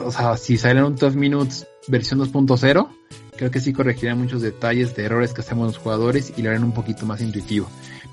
[0.04, 2.88] o sea, si salen un 12 Minutes versión 2.0,
[3.36, 6.64] creo que sí corregiría muchos detalles de errores que hacemos los jugadores y lo harían
[6.64, 7.68] un poquito más intuitivo.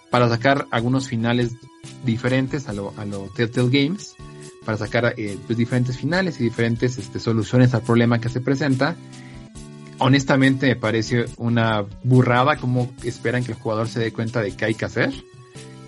[0.09, 1.55] Para sacar algunos finales
[2.03, 4.15] diferentes a lo, a lo Telltale Games,
[4.65, 8.95] para sacar eh, pues, diferentes finales y diferentes este, soluciones al problema que se presenta.
[9.99, 14.65] Honestamente me parece una burrada como esperan que el jugador se dé cuenta de qué
[14.65, 15.13] hay que hacer.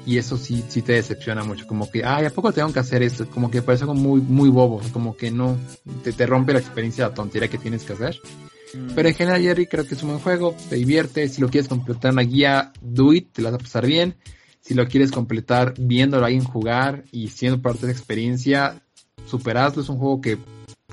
[0.07, 1.67] Y eso sí, sí te decepciona mucho.
[1.67, 3.27] Como que, ay, ¿a poco tengo que hacer esto?
[3.29, 4.81] Como que parece como muy, muy bobo.
[4.93, 5.57] Como que no,
[6.01, 8.17] te, te rompe la experiencia, la tontería que tienes que hacer.
[8.73, 8.93] Mm.
[8.95, 10.55] Pero en general, Jerry, creo que es un buen juego.
[10.69, 11.27] Te divierte.
[11.27, 14.15] Si lo quieres completar una guía, do it, te la vas a pasar bien.
[14.61, 18.81] Si lo quieres completar viéndolo a alguien jugar y siendo parte de esa experiencia,
[19.25, 19.81] superazlo.
[19.81, 20.37] Es un juego que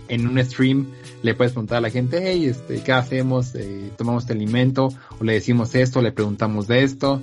[0.08, 0.88] en un stream
[1.22, 3.54] le puedes preguntar a la gente, hey, este, ¿qué hacemos?
[3.54, 4.88] Eh, tomamos este alimento,
[5.20, 7.22] o le decimos esto, le preguntamos de esto.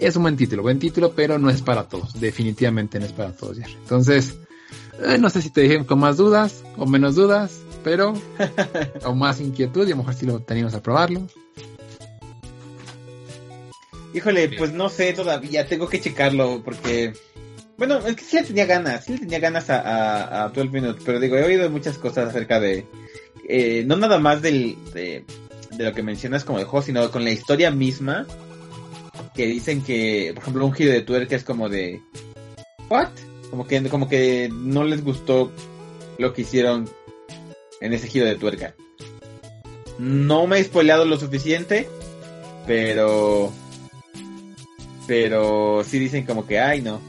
[0.00, 2.20] Es un buen título, buen título, pero no es para todos.
[2.20, 3.74] Definitivamente no es para todos, Jerry.
[3.74, 4.36] Entonces,
[5.04, 8.14] eh, no sé si te dije con más dudas o menos dudas, pero
[9.04, 11.26] o más inquietud y a lo mejor si lo teníamos a probarlo.
[14.14, 17.14] Híjole, pues no sé todavía, tengo que checarlo porque...
[17.78, 20.68] Bueno, es que sí le tenía ganas, sí le tenía ganas a, a, a 12
[20.68, 22.86] Minutes, pero digo, he oído muchas cosas acerca de...
[23.48, 25.24] Eh, no nada más del, de,
[25.76, 28.26] de, lo que mencionas como de juego, sino con la historia misma,
[29.34, 32.00] que dicen que, por ejemplo, un giro de tuerca es como de...
[32.88, 33.08] ¿What?
[33.50, 35.50] Como que, como que no les gustó
[36.18, 36.88] lo que hicieron
[37.80, 38.74] en ese giro de tuerca.
[39.98, 41.88] No me he spoileado lo suficiente,
[42.66, 43.52] pero...
[45.06, 47.00] Pero sí dicen como que, ay, no.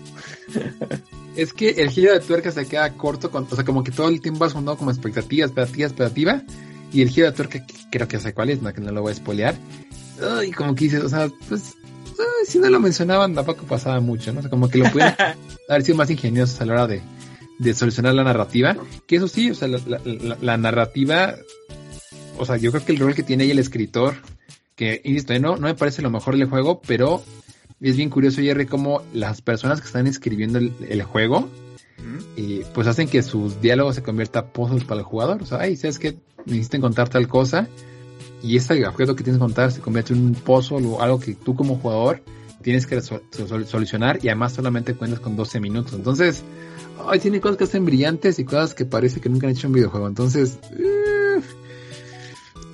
[1.35, 4.21] es que el giro de tuerca se queda corto, o sea, como que todo el
[4.21, 6.43] tiempo vas fundado como expectativa, expectativa, expectativa.
[6.91, 9.13] Y el giro de tuerca, creo que sé cuál es, no, que no lo voy
[9.13, 9.55] a spoilear.
[10.45, 11.75] Y como que dices, o sea, pues,
[12.19, 14.39] ay, si no lo mencionaban, tampoco pasaba mucho, ¿no?
[14.39, 15.13] O sea, como que lo pueden
[15.69, 17.01] haber sido más ingeniosos a la hora de,
[17.59, 18.75] de solucionar la narrativa.
[19.07, 21.35] Que eso sí, o sea, la, la, la, narrativa,
[22.37, 24.15] o sea, yo creo que el rol que tiene ahí el escritor,
[24.75, 27.23] que, insisto, no, no me parece lo mejor del juego, pero
[27.81, 31.49] es bien curioso, Jerry, cómo las personas que están escribiendo el, el juego,
[32.35, 35.41] eh, pues hacen que sus diálogos se conviertan pozos para el jugador.
[35.41, 37.67] O sea, ay, ¿sabes que Necesitan contar tal cosa.
[38.43, 41.33] Y ese objeto que tienes que contar se convierte en un pozo o algo que
[41.33, 42.21] tú como jugador
[42.61, 45.93] tienes que sol sol solucionar y además solamente cuentas con 12 minutos.
[45.93, 46.43] Entonces,
[47.07, 49.73] ay, tiene cosas que hacen brillantes y cosas que parece que nunca han hecho un
[49.73, 50.07] videojuego.
[50.07, 51.41] Entonces, uh,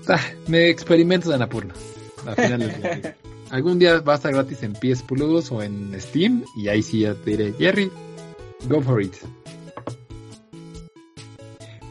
[0.10, 1.74] ah, me experimento de Anapurna.
[2.26, 3.16] Al final del
[3.52, 7.00] Algún día va a estar gratis en PS Plus o en Steam y ahí sí
[7.02, 7.92] ya te diré, Jerry,
[8.68, 9.16] go for it.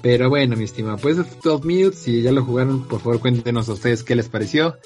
[0.03, 3.73] Pero bueno, mi estimado, pues 12 Minutes, si ya lo jugaron, por favor cuéntenos a
[3.73, 4.77] ustedes qué les pareció,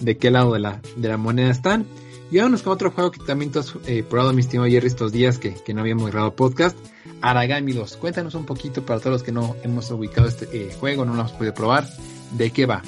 [0.00, 1.86] de qué lado de la, de la moneda están.
[2.30, 5.10] Y vámonos con otro juego que también tú has eh, probado, mi estimado Jerry, estos
[5.10, 6.78] días que, que no habíamos grabado podcast.
[7.20, 7.96] Aragami 2.
[7.96, 11.20] Cuéntanos un poquito para todos los que no hemos ubicado este eh, juego, no lo
[11.20, 11.88] hemos podido probar,
[12.32, 12.82] de qué va.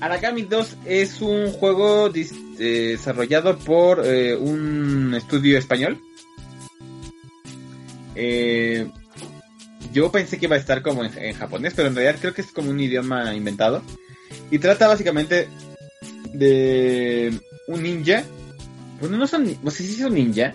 [0.00, 2.26] Aragami 2 es un juego eh,
[2.58, 6.00] desarrollado por eh, un estudio español.
[8.14, 8.86] Eh,
[9.94, 12.42] yo pensé que iba a estar como en, en japonés, pero en realidad creo que
[12.42, 13.82] es como un idioma inventado.
[14.50, 15.48] Y trata básicamente
[16.32, 17.32] de
[17.68, 18.24] un ninja.
[19.00, 20.52] Bueno, no son, no sé si es un ninja,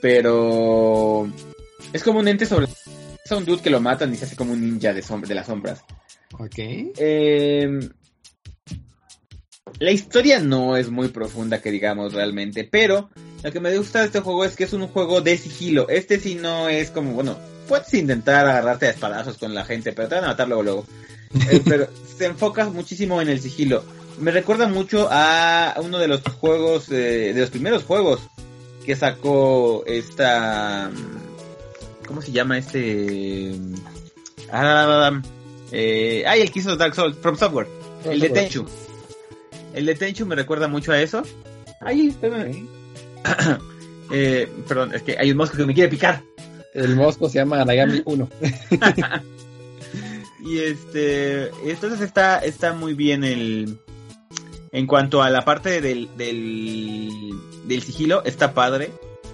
[0.00, 1.30] pero
[1.92, 2.66] es como un ente sobre...
[2.66, 5.34] Es un dude que lo matan y se hace como un ninja de, sombra, de
[5.34, 5.82] las sombras.
[6.38, 6.54] Ok.
[6.58, 7.80] Eh,
[9.80, 13.10] la historia no es muy profunda, que digamos realmente, pero
[13.42, 15.88] lo que me gusta de este juego es que es un juego de sigilo.
[15.88, 20.08] Este sí no es como, bueno, puedes intentar agarrarte a espadazos con la gente, pero
[20.08, 20.86] te van a matar luego luego.
[21.50, 23.84] Eh, pero se enfoca muchísimo en el sigilo.
[24.18, 28.20] Me recuerda mucho a uno de los juegos, eh, de los primeros juegos
[28.84, 30.90] que sacó esta...
[32.06, 33.52] ¿Cómo se llama este?
[34.50, 35.20] Ah,
[35.72, 37.66] eh, ay, el que hizo Dark Souls, From Software.
[38.04, 38.64] El de Tenchu.
[39.74, 41.22] El de Tenchu me recuerda mucho a eso.
[41.80, 42.68] Ay, espérame.
[44.12, 46.22] eh, perdón, es que hay un mosco que me quiere picar.
[46.76, 48.28] El mosco se llama Aragami 1.
[50.46, 53.80] Y este, entonces está, está muy bien el,
[54.70, 57.32] en cuanto a la parte del, del,
[57.64, 58.92] del sigilo, está padre.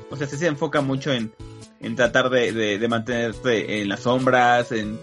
[0.08, 1.30] O sea, se enfoca mucho en,
[1.80, 4.98] en tratar de, de, de mantenerte en las sombras, en,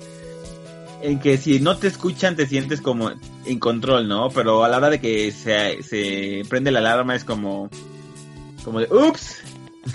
[1.03, 3.11] en que si no te escuchan te sientes como
[3.45, 4.29] en control, ¿no?
[4.29, 7.69] Pero a la hora de que se, se prende la alarma es como,
[8.63, 9.43] como de, ups,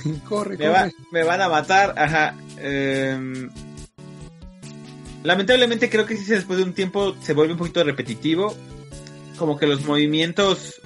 [0.28, 0.92] corre, me, va- corre.
[1.12, 2.34] me van a matar, ajá.
[2.58, 3.50] em,
[5.22, 8.54] lamentablemente creo que sí después de un tiempo se vuelve un poquito repetitivo.
[9.38, 10.80] Como que los movimientos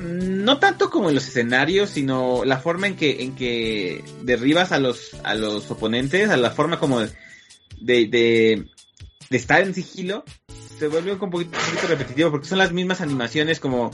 [0.00, 4.78] no tanto como en los escenarios, sino la forma en que en que derribas a
[4.78, 7.10] los a los oponentes, a la forma como de
[7.80, 8.66] de, de,
[9.28, 10.24] de estar en sigilo,
[10.78, 13.90] se vuelve un poquito, un poquito repetitivo porque son las mismas animaciones como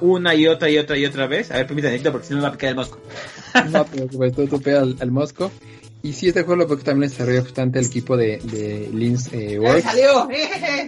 [0.00, 1.50] una y otra y otra y otra vez.
[1.50, 3.00] A ver, permítanme porque si no me va a picar el mosco.
[3.70, 5.50] No te preocupes, tú, tú pega al, al mosco.
[6.02, 9.54] Y sí, este juego lo porque también desarrolló bastante el equipo de, de Lins eh,
[9.54, 9.82] ¡Eh, Works.
[9.82, 10.28] salió!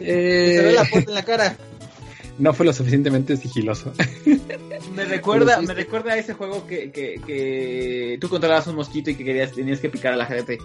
[0.03, 1.57] Eh, Se ve la puerta en la cara.
[2.39, 3.93] no fue lo suficientemente sigiloso.
[4.95, 9.15] Me recuerda, me recuerda a ese juego que, que, que tú controlabas un mosquito y
[9.15, 10.59] que querías, tenías que picar a la gente.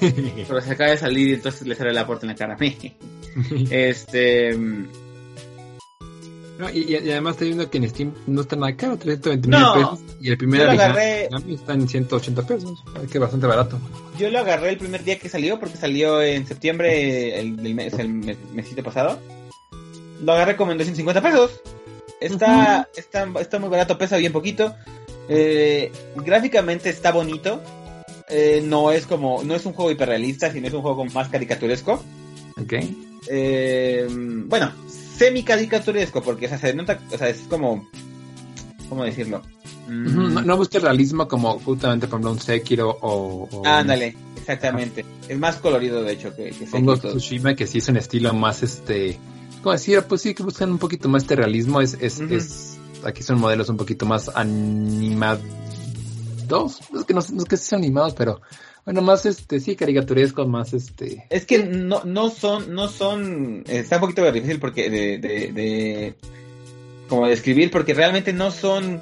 [0.00, 2.56] Pero se acaba de salir y entonces le sale la puerta en la cara.
[3.70, 4.56] este.
[6.58, 9.74] No, y, y además estoy viendo que en Steam no está nada caro, 329 No.
[9.74, 10.16] pesos.
[10.20, 12.82] Y el primer agarré- está en 180 pesos.
[13.12, 13.78] Que bastante barato.
[14.18, 17.92] Yo lo agarré el primer día que salió, porque salió en septiembre, el, mes,
[18.54, 19.18] mesito pasado.
[20.22, 21.60] Lo agarré como en 250 pesos.
[22.20, 24.74] Está, está, está muy barato, pesa bien poquito.
[25.28, 27.60] Eh, gráficamente está bonito.
[28.30, 32.02] Eh, no es como, no es un juego hiperrealista, sino es un juego más caricaturesco.
[32.58, 32.72] Ok.
[33.28, 34.72] Eh, bueno,
[35.16, 37.88] semi caricaturesco, porque o sea, se nota, o sea, es como,
[38.88, 39.42] ¿cómo decirlo?
[39.88, 43.48] Mm, No, no busca el realismo como justamente, por ejemplo, un Sekiro o.
[43.50, 45.04] o Ándale, exactamente.
[45.28, 46.96] Es más colorido, de hecho, que, que Sekiro.
[46.98, 49.18] Tsushima, que sí es un estilo más este.
[49.62, 50.02] ¿Cómo decir?
[50.02, 51.80] Pues sí, que buscan un poquito más este realismo.
[51.80, 55.40] Es, es, es- aquí son modelos un poquito más animados.
[56.94, 58.40] Es que no, no es que sean animados, pero
[58.86, 61.26] bueno, más este, sí, caricaturescos, más este.
[61.28, 66.14] Es que no, no son, no son, está un poquito difícil porque de, de, de,
[67.08, 69.00] como de escribir, porque realmente no son,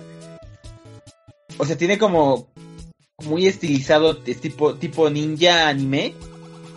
[1.59, 2.49] o sea, tiene como
[3.27, 6.15] muy estilizado, es tipo, tipo ninja anime.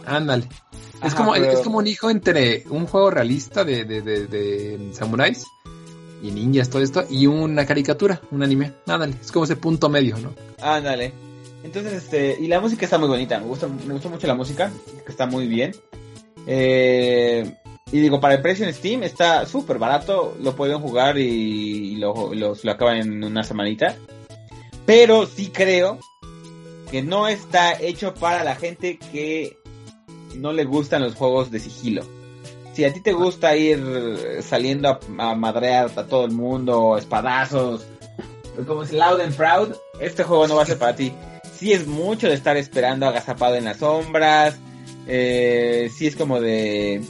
[0.06, 0.48] Ándale.
[1.04, 4.90] Es como, pero- es como un hijo entre un juego realista de, de, de, de
[4.94, 5.46] samuráis
[6.22, 8.74] y ninjas, todo esto, y una caricatura, un anime.
[8.86, 10.34] Ándale, es como ese punto medio, ¿no?
[10.62, 11.14] Ándale.
[11.64, 14.72] Entonces, este, y la música está muy bonita, me gusta, me gusta mucho la música,
[15.06, 15.76] que está muy bien.
[16.46, 17.52] Eh,
[17.92, 22.34] y digo, para el precio en Steam está súper barato, lo pueden jugar y, lo,
[22.34, 23.96] lo, lo acaban en una semanita.
[24.86, 26.00] Pero sí creo
[26.92, 29.58] que no está hecho para la gente que
[30.36, 32.04] no le gustan los juegos de sigilo.
[32.74, 33.82] Si a ti te gusta ir
[34.42, 37.86] saliendo a, a madrear a todo el mundo, espadazos,
[38.66, 41.12] como es Loud and Proud, este juego no va a ser para ti.
[41.58, 44.58] Sí es mucho de estar esperando agazapado en las sombras,
[45.08, 47.02] eh, sí es como de...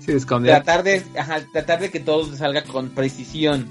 [0.00, 0.50] Sí, de esconder.
[0.52, 3.66] Tratar de, ajá, tratar de que todo salga con precisión.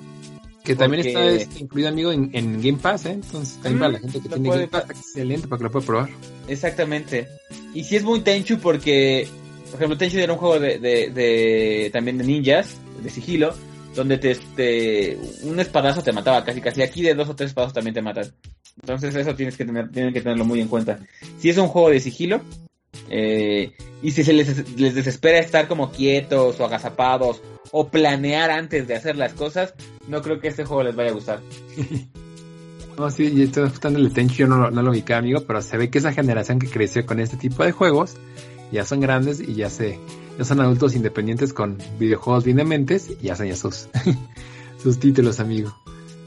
[0.63, 3.11] Que también porque- está este, incluido, amigo, en, en Game Pass, ¿eh?
[3.13, 5.63] Entonces, también Mm, para la gente que tiene puede- Game Pass, está excelente para que
[5.65, 6.09] lo pueda probar.
[6.47, 7.27] Exactamente.
[7.73, 9.27] Y si es muy Tenchu porque,
[9.65, 13.53] por ejemplo, Tenchu era un juego de, de, de- también de ninjas, de sigilo,
[13.95, 16.81] donde te, te- un espadazo te mataba casi casi.
[16.81, 18.31] Aquí de dos o tres espadazos también te matan.
[18.81, 20.99] Entonces eso tienes que tener, tienen que tenerlo muy en cuenta.
[21.39, 22.41] Si es un juego de sigilo,
[23.09, 27.41] eh, y si se les, desespera estar como quietos o agazapados
[27.71, 29.73] o planear antes de hacer las cosas,
[30.07, 31.39] no creo que este juego les vaya a gustar.
[32.97, 35.77] No, sí, yo estoy gustando el Tenchu, yo no, no lo ubicaba, amigo, pero se
[35.77, 38.17] ve que esa generación que creció con este tipo de juegos
[38.71, 39.97] ya son grandes y ya se
[40.37, 43.87] ya son adultos independientes con videojuegos bien dementes y hacen ya sus,
[44.83, 45.75] sus títulos, amigo.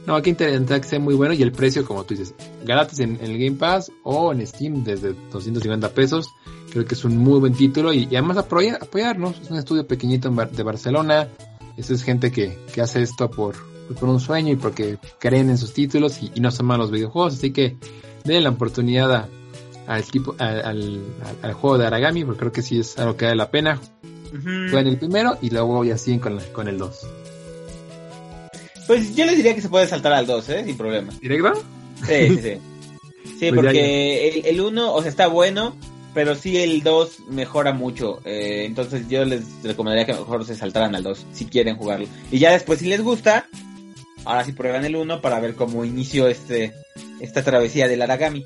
[0.07, 3.17] No, aquí interesante que sea muy bueno y el precio, como tú dices, gratis en,
[3.21, 6.29] en el Game Pass o en Steam desde 250 pesos.
[6.71, 9.39] Creo que es un muy buen título y, y además apoya- apoyarnos.
[9.41, 11.27] Es un estudio pequeñito en Bar- de Barcelona.
[11.77, 13.55] Eso es gente que, que hace esto por,
[13.87, 16.91] pues, por un sueño y porque creen en sus títulos y, y no son malos
[16.91, 17.33] videojuegos.
[17.35, 17.77] Así que
[18.23, 19.27] denle la oportunidad a-
[19.87, 23.15] al, tipo, al, al- al- al juego de Aragami porque creo que sí es algo
[23.17, 23.79] que vale la pena.
[24.69, 27.07] Jueguen el primero y luego ya siguen con, la- con el 2.
[28.87, 30.63] Pues yo les diría que se puede saltar al 2, ¿eh?
[30.65, 31.11] Sin problema.
[31.21, 31.53] ¿Directo?
[32.05, 32.51] Sí, sí, sí.
[33.39, 35.75] Sí, Pues porque el- el 1, o sea, está bueno,
[36.13, 38.21] pero sí el 2 mejora mucho.
[38.23, 42.07] Eh, entonces yo les recomendaría que mejor se saltaran al 2 si quieren jugarlo.
[42.31, 43.47] Y ya después, si les gusta,
[44.23, 46.73] ahora sí prueban el 1 para ver cómo inició este
[47.19, 48.45] esta travesía del Aragami.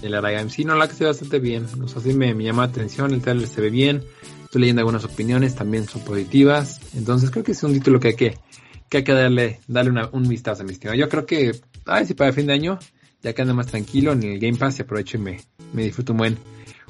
[0.00, 0.48] El Aragami.
[0.50, 1.66] Sí, no, la que se ve bastante bien.
[1.82, 3.12] O sea, sí me, me llama la atención.
[3.12, 4.02] El trailer se ve bien.
[4.44, 6.80] Estoy leyendo algunas opiniones, también son positivas.
[6.96, 8.38] Entonces creo que es un título que hay que,
[8.88, 10.98] que, hay que darle, darle un vistazo, mi estimado.
[10.98, 11.52] Yo creo que,
[11.86, 12.78] ay, si para fin de año,
[13.22, 15.40] ya que anda más tranquilo en el Game Pass aprovecho y me,
[15.72, 16.38] me disfruto un buen,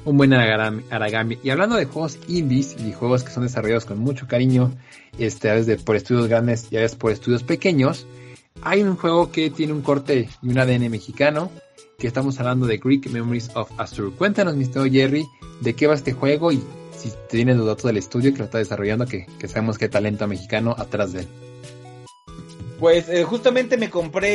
[0.05, 1.39] un buen Aragami, Aragami.
[1.43, 4.71] Y hablando de juegos indies y juegos que son desarrollados con mucho cariño,
[5.17, 8.05] este, a veces por estudios grandes y a veces por estudios pequeños,
[8.61, 11.51] hay un juego que tiene un corte y un ADN mexicano,
[11.97, 14.11] que estamos hablando de Greek Memories of Azure.
[14.15, 15.25] Cuéntanos, mi estimado Jerry,
[15.61, 16.61] de qué va este juego y
[16.95, 19.91] si tienes los datos del estudio que lo está desarrollando, que, que sabemos que hay
[19.91, 21.27] talento mexicano atrás de él.
[22.79, 24.29] Pues eh, justamente me compré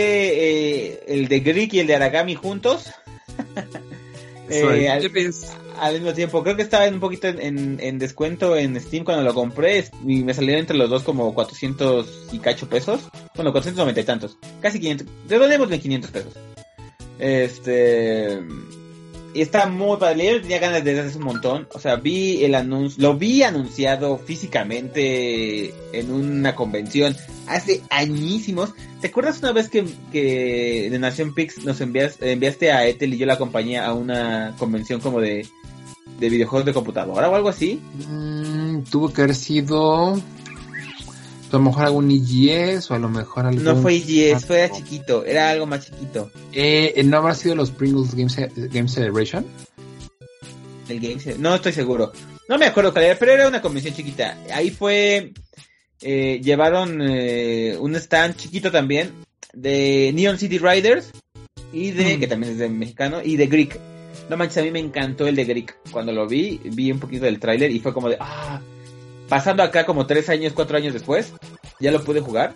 [0.94, 2.87] eh, el de Greek y el de Aragami juntos.
[4.50, 5.00] Eh, al-
[5.81, 9.22] Al mismo tiempo, creo que estaba un poquito en, en- en descuento en Steam cuando
[9.22, 13.00] lo compré y me salieron entre los dos como 400 y cacho pesos.
[13.35, 14.37] Bueno, 490 y tantos.
[14.61, 15.07] Casi 500.
[15.28, 16.35] Redondeémosle 500 pesos.
[17.18, 18.40] Este...
[19.35, 20.33] Y está muy padre.
[20.33, 21.66] Yo tenía ganas desde hace un montón.
[21.73, 27.16] O sea, vi el anuncio, lo vi anunciado físicamente en una convención
[27.47, 28.75] hace añísimos.
[29.01, 33.18] ¿Te acuerdas una vez que, que de Nación Pix nos envías, enviaste a Ethel y
[33.18, 35.47] yo la acompañé a una convención como de,
[36.21, 37.81] de videojuegos de computadora o algo así?
[38.09, 40.21] Mm, tuvo que haber sido...
[41.53, 43.62] A lo mejor algún IGS o a lo mejor algún...
[43.65, 46.31] No fue EGS, fue Ah, chiquito, era algo más chiquito.
[46.53, 49.45] Eh, ¿No habrá sido los Pringles Game, Ce- Game Celebration?
[50.88, 52.12] El Game no estoy seguro.
[52.49, 54.37] No me acuerdo cuál era, pero era una convención chiquita.
[54.53, 55.33] Ahí fue,
[56.01, 59.12] eh, llevaron eh, un stand chiquito también
[59.53, 61.11] de Neon City Riders
[61.73, 62.21] y de, Mm.
[62.21, 63.79] que también es de mexicano, y de Greek.
[64.29, 65.77] No manches, a mí me encantó el de Greek.
[65.91, 68.61] Cuando lo vi, vi un poquito del tráiler y fue como de, ah,
[69.33, 71.33] pasando acá como tres años, cuatro años después,
[71.81, 72.55] ya lo pude jugar.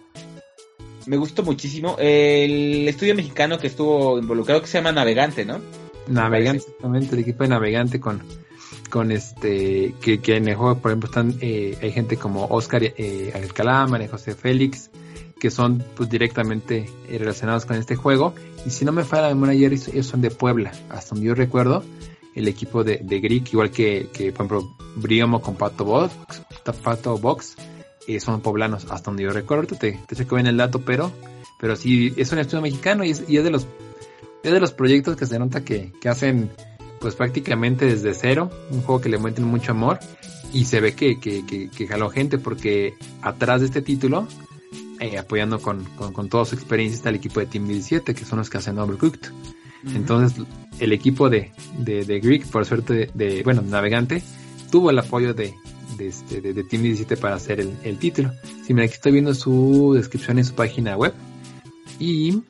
[1.07, 1.97] Me gustó muchísimo.
[1.99, 5.59] El estudio mexicano que estuvo involucrado, que se llama Navegante, ¿no?
[6.07, 8.23] Navegante, exactamente, el equipo de Navegante con,
[8.91, 12.83] con este, que, que en el juego, por ejemplo, están, eh, hay gente como Oscar
[12.85, 14.91] eh, Alcalá, María José Félix,
[15.41, 18.35] que son pues directamente eh, relacionados con este juego.
[18.67, 21.35] Y si no me falla la memoria, Jerry, ellos son de Puebla, hasta donde yo
[21.35, 21.83] recuerdo,
[22.37, 26.15] el equipo de, de Greek, igual que, que, por ejemplo, Briomo con Pato Box,
[26.83, 27.57] Pato Box,
[28.07, 31.11] eh, son poblanos, hasta donde yo recuerdo, te, te checo bien el dato, pero,
[31.59, 33.67] pero sí, es un estudio mexicano y es, y es de los
[34.43, 36.51] es de los proyectos que se nota que, que hacen
[37.01, 39.99] pues prácticamente desde cero, un juego que le meten mucho amor
[40.53, 44.29] y se ve que, que, que, que jaló gente porque atrás de este título,
[45.01, 48.25] eh, apoyando con, con, con toda su experiencia está el equipo de Team 17 que
[48.25, 49.33] son los que hacen Overcooked.
[49.95, 50.45] Entonces
[50.79, 54.23] el equipo de, de, de Greek, por suerte de, de, bueno, Navegante,
[54.71, 55.55] tuvo el apoyo de,
[55.97, 58.33] de, este, de, Team 17 para hacer el, el título.
[58.65, 61.15] Si mira, aquí estoy viendo su descripción en su página web
[61.99, 62.43] y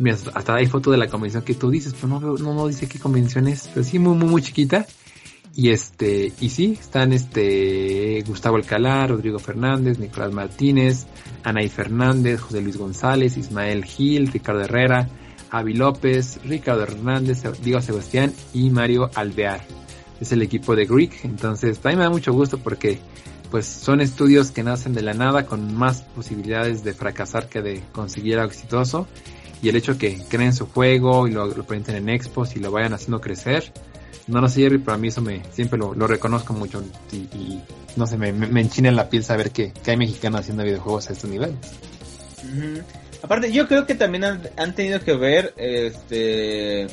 [0.00, 2.66] Mira, hasta hay foto de la convención que tú dices, pero no veo, no, no
[2.68, 4.86] dice qué convención es, pero sí muy, muy, muy chiquita.
[5.54, 11.06] Y este, y sí, están este Gustavo Alcalá, Rodrigo Fernández, Nicolás Martínez,
[11.44, 15.10] Anaí Fernández, José Luis González, Ismael Gil, Ricardo Herrera,
[15.50, 19.60] Avi López, Ricardo Hernández, Diego Sebastián y Mario Alvear.
[20.20, 22.98] Es el equipo de Greek, entonces mí me da mucho gusto porque
[23.50, 27.82] pues son estudios que nacen de la nada con más posibilidades de fracasar que de
[27.92, 29.08] conseguir algo exitoso
[29.62, 32.94] y el hecho que creen su juego y lo, presenten en expos y lo vayan
[32.94, 33.72] haciendo crecer
[34.28, 36.82] no lo sé Jerry pero a mí eso me siempre lo, reconozco mucho
[37.12, 37.60] y,
[37.96, 38.28] no sé me,
[38.60, 41.56] enchina en la piel saber que, hay mexicanos haciendo videojuegos a estos niveles.
[43.22, 46.86] Aparte yo creo que también han, han tenido que ver este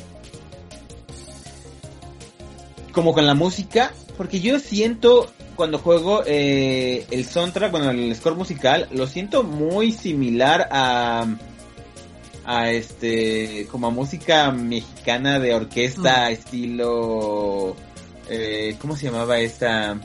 [2.92, 8.36] como con la música porque yo siento cuando juego eh, el soundtrack, bueno, el score
[8.36, 11.26] musical, lo siento muy similar a
[12.44, 16.32] a este como a música mexicana de orquesta mm.
[16.32, 17.76] estilo
[18.30, 19.98] eh, ¿cómo se llamaba esta?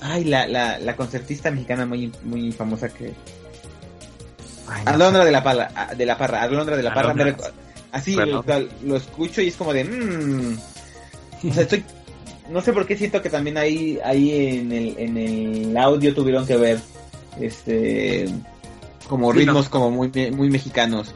[0.00, 3.12] Ay, la, la, la concertista mexicana muy muy famosa que
[4.68, 5.26] Ay, no Alondra sé.
[5.26, 7.34] de la Parra, de la Parra, Alondra de la Parra, me
[7.90, 8.44] así bueno.
[8.46, 10.58] lo, lo, escucho y es como de mmm,
[11.48, 11.84] o sea, estoy
[12.48, 16.46] no sé por qué siento que también ahí, ahí en el, en el audio tuvieron
[16.46, 16.78] que ver,
[17.40, 18.26] este,
[19.08, 19.70] como sí, ritmos no.
[19.70, 21.14] como muy, muy mexicanos.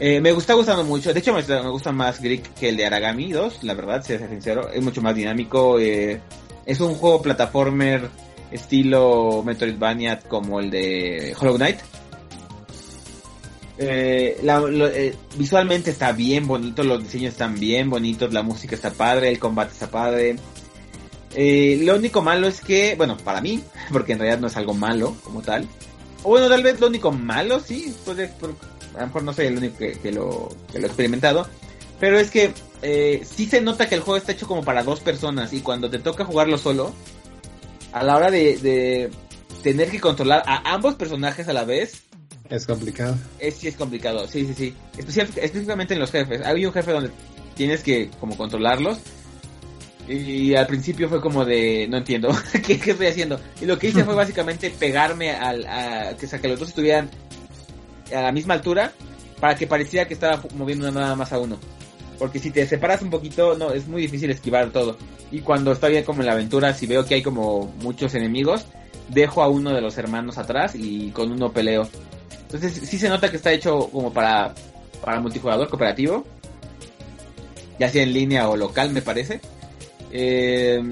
[0.00, 2.86] Eh, me está gustando mucho, de hecho me, me, gusta más Greek que el de
[2.86, 6.20] Aragami 2, la verdad, si ser sincero, es mucho más dinámico, eh,
[6.64, 8.08] es un juego plataformer
[8.52, 11.78] estilo Metroidvania como el de Hollow Knight.
[13.80, 19.28] Eh, eh, visualmente está bien bonito, los diseños están bien bonitos, la música está padre,
[19.28, 20.36] el combate está padre.
[21.34, 23.62] Eh, lo único malo es que, bueno, para mí,
[23.92, 25.68] porque en realidad no es algo malo como tal.
[26.24, 29.58] O bueno, tal vez lo único malo, sí, por, a lo mejor no soy el
[29.58, 31.46] único que, lo, que lo he experimentado.
[32.00, 32.52] Pero es que
[33.24, 35.98] sí se nota que el juego está hecho como para dos personas y cuando te
[35.98, 36.92] toca jugarlo solo,
[37.92, 39.10] a la hora de
[39.62, 42.07] tener que controlar a ambos personajes a la vez,
[42.50, 43.16] es complicado.
[43.38, 44.74] Es, sí, es complicado, sí, sí, sí.
[44.96, 46.40] Especial, específicamente en los jefes.
[46.44, 47.10] Hay un jefe donde
[47.54, 48.98] tienes que como controlarlos
[50.08, 52.28] y al principio fue como de, no entiendo,
[52.66, 53.38] ¿qué, ¿qué, estoy haciendo?
[53.60, 56.68] Y lo que hice fue básicamente pegarme al, a, que, o sea, que los dos
[56.68, 57.10] estuvieran
[58.14, 58.92] a la misma altura
[59.38, 61.58] para que pareciera que estaba moviendo nada más a uno.
[62.18, 64.96] Porque si te separas un poquito, no, es muy difícil esquivar todo.
[65.30, 68.66] Y cuando estoy bien como en la aventura, si veo que hay como muchos enemigos,
[69.08, 71.88] dejo a uno de los hermanos atrás y con uno peleo.
[72.50, 74.54] Entonces sí se nota que está hecho como para,
[75.04, 76.24] para multijugador cooperativo.
[77.78, 79.40] Ya sea en línea o local, me parece.
[80.10, 80.82] Eh,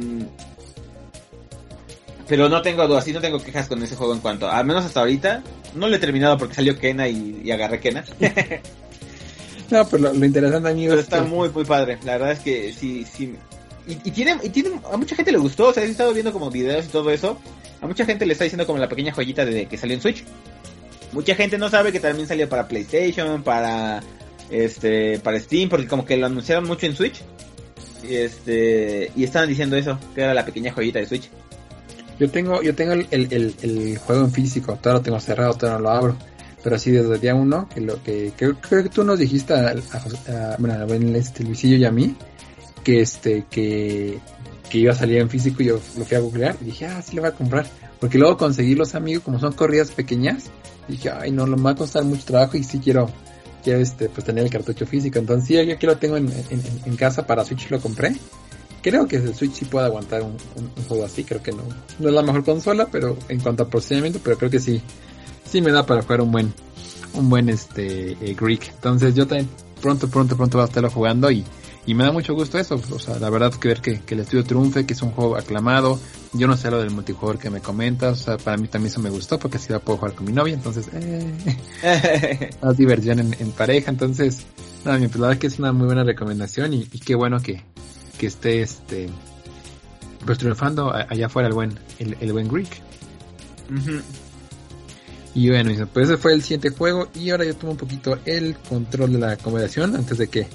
[2.28, 4.84] pero no tengo dudas, y no tengo quejas con ese juego en cuanto, al menos
[4.84, 5.42] hasta ahorita,
[5.74, 8.04] no lo he terminado porque salió Kena y, y agarré Kena.
[9.70, 10.90] no, pero lo, lo interesante, amigo.
[10.90, 11.28] Pero está que...
[11.28, 11.98] muy, muy padre.
[12.04, 13.34] La verdad es que sí, sí.
[13.86, 16.32] Y, y, tiene, y tiene, a mucha gente le gustó, o sea, he estado viendo
[16.32, 17.38] como videos y todo eso.
[17.80, 20.24] A mucha gente le está diciendo como la pequeña joyita de que salió en Switch.
[21.16, 24.02] Mucha gente no sabe que también salió para PlayStation, para
[24.50, 27.22] este, para Steam, porque como que lo anunciaron mucho en Switch.
[28.06, 31.30] Y este, y estaban diciendo eso, que era la pequeña joyita de Switch.
[32.20, 35.84] Yo tengo, yo tengo el, el, juego en físico, todavía lo tengo cerrado, todavía no
[35.84, 36.16] lo abro.
[36.62, 39.54] Pero sí, desde el día uno, que lo que, creo, creo que tú nos dijiste
[39.54, 42.14] a, a, a bueno, a este Luisillo y a mí,
[42.84, 44.18] que este, que,
[44.68, 47.00] que iba a salir en físico y yo lo fui a googlear y dije, ah,
[47.00, 47.66] sí lo voy a comprar.
[48.00, 50.50] Porque luego conseguir los amigos, como son corridas pequeñas,
[50.88, 53.10] dije, ay, no, me va a costar mucho trabajo y sí quiero,
[53.64, 55.18] quiero este, pues tener el cartucho físico.
[55.18, 58.14] Entonces sí, yo aquí lo tengo en, casa para Switch lo compré
[58.86, 60.36] creo que el Switch sí puede aguantar un,
[60.86, 61.64] juego así, creo que no,
[61.98, 64.80] no es la mejor consola, pero en cuanto a procedimiento, pero creo que sí,
[65.44, 66.54] sí me da para jugar un buen,
[67.14, 68.70] un buen este eh, Greek.
[68.76, 69.48] Entonces yo también
[69.82, 71.44] pronto, pronto, pronto voy a estarlo jugando y,
[71.84, 74.20] y me da mucho gusto eso, o sea, la verdad que ver que, que el
[74.20, 75.98] estudio triunfe, que es un juego aclamado,
[76.36, 79.00] yo no sé lo del multijugador que me comentas, o sea, para mí también eso
[79.00, 83.36] me gustó porque así la puedo jugar con mi novia, entonces, eh, más diversión en,
[83.38, 84.44] en, pareja, entonces,
[84.84, 87.40] nada, mi pues la verdad que es una muy buena recomendación y, y qué bueno
[87.40, 87.62] que,
[88.18, 89.08] que esté este
[90.24, 92.82] pues triunfando allá afuera el buen el, el buen Greek
[93.70, 94.02] uh -huh.
[95.34, 98.56] y bueno pues ese fue el siguiente juego y ahora yo tomo un poquito el
[98.68, 100.48] control de la conversación antes de que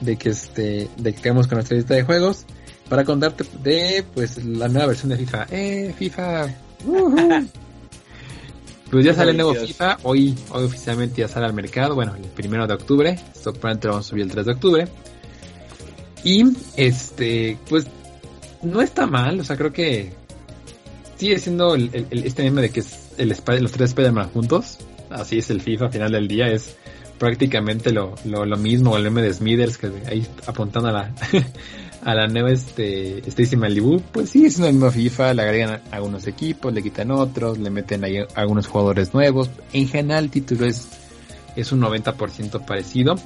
[0.00, 2.46] de que este de que quedemos con nuestra lista de juegos
[2.88, 5.46] para contarte de pues la nueva versión de FIFA.
[5.50, 6.46] Eh FIFA.
[6.86, 7.48] Uh -huh.
[8.90, 9.96] pues ya sale el nuevo FIFA.
[10.02, 11.94] Hoy hoy oficialmente ya sale al mercado.
[11.94, 13.18] Bueno el primero de octubre.
[13.34, 14.88] Esto probablemente lo vamos a subir el 3 de octubre.
[16.24, 16.44] Y
[16.76, 17.86] este, pues
[18.62, 20.12] no está mal, o sea, creo que
[21.16, 24.78] sigue siendo el, el, este meme de que es el los tres Spider-Man juntos.
[25.10, 26.76] Así es el FIFA al final del día, es
[27.18, 31.14] prácticamente lo, lo, lo mismo, el meme de Smithers que ahí apuntando a la,
[32.04, 36.26] a la nueva este, Stacy Malibu, pues sí, es el mismo FIFA, le agregan algunos
[36.26, 39.50] equipos, le quitan otros, le meten ahí algunos jugadores nuevos.
[39.72, 40.88] En general el título es,
[41.56, 43.16] es un 90% parecido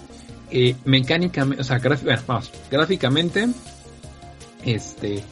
[0.50, 3.48] eh, mecánicamente, o sea, bueno, vamos, gráficamente,
[4.64, 5.22] este,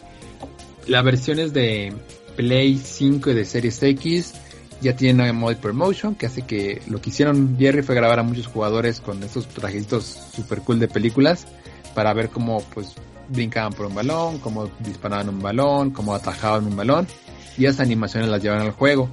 [0.86, 1.94] las versiones de,
[2.36, 4.34] Play 5 y de Series X
[4.82, 8.46] ya tiene modo promotion que hace que lo que hicieron Jerry fue grabar a muchos
[8.46, 11.46] jugadores con estos trajecitos super cool de películas
[11.94, 12.94] para ver cómo pues
[13.28, 17.06] brincaban por un balón, cómo disparaban un balón, cómo atajaban un balón
[17.58, 19.08] y esas animaciones las llevan al juego.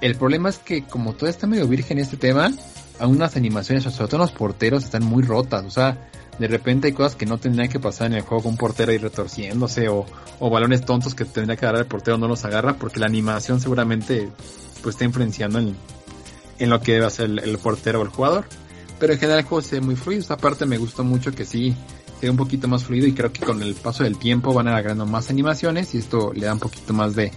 [0.00, 2.50] El problema es que como todo está medio virgen este tema,
[2.98, 5.64] algunas animaciones, sobre todo los porteros, están muy rotas.
[5.64, 6.08] O sea,
[6.38, 8.92] de repente hay cosas que no tendrían que pasar en el juego con un portero
[8.92, 10.06] ahí retorciéndose o,
[10.38, 13.60] o balones tontos que tendría que agarrar el portero no los agarra porque la animación
[13.60, 14.28] seguramente
[14.82, 15.76] pues está influenciando en,
[16.58, 18.46] en lo que debe hacer el, portero o el jugador.
[18.98, 20.20] Pero en general el juego se ve muy fluido.
[20.20, 21.74] Esta parte me gustó mucho que sí
[22.22, 25.30] un poquito más fluido y creo que con el paso del tiempo van agregando más
[25.30, 27.32] animaciones y esto le da un poquito más de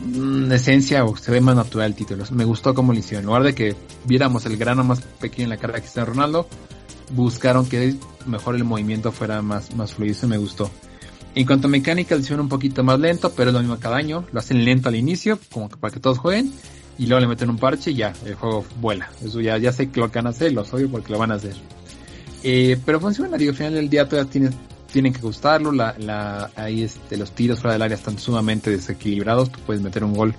[0.00, 2.24] mm, esencia o se ve más natural el título.
[2.30, 3.24] Me gustó como lo hicieron.
[3.24, 6.48] En lugar de que viéramos el grano más pequeño en la cara que está Ronaldo,
[7.10, 7.96] buscaron que
[8.26, 10.12] mejor el movimiento fuera más, más fluido.
[10.12, 10.70] Eso me gustó.
[11.34, 13.96] En cuanto a mecánica, lo hicieron un poquito más lento, pero es lo mismo cada
[13.96, 14.24] año.
[14.32, 16.50] Lo hacen lento al inicio, como que para que todos jueguen.
[16.98, 19.10] Y luego le meten un parche y ya, el juego vuela.
[19.22, 21.32] Eso ya, ya sé que lo que van a hacer, lo soy porque lo van
[21.32, 21.54] a hacer.
[22.48, 24.50] Eh, pero funciona, digo, al final del día todavía tiene,
[24.92, 25.72] tienen que gustarlo.
[25.72, 29.50] La, la, ahí este, los tiros fuera del área están sumamente desequilibrados.
[29.50, 30.32] Tú puedes meter un gol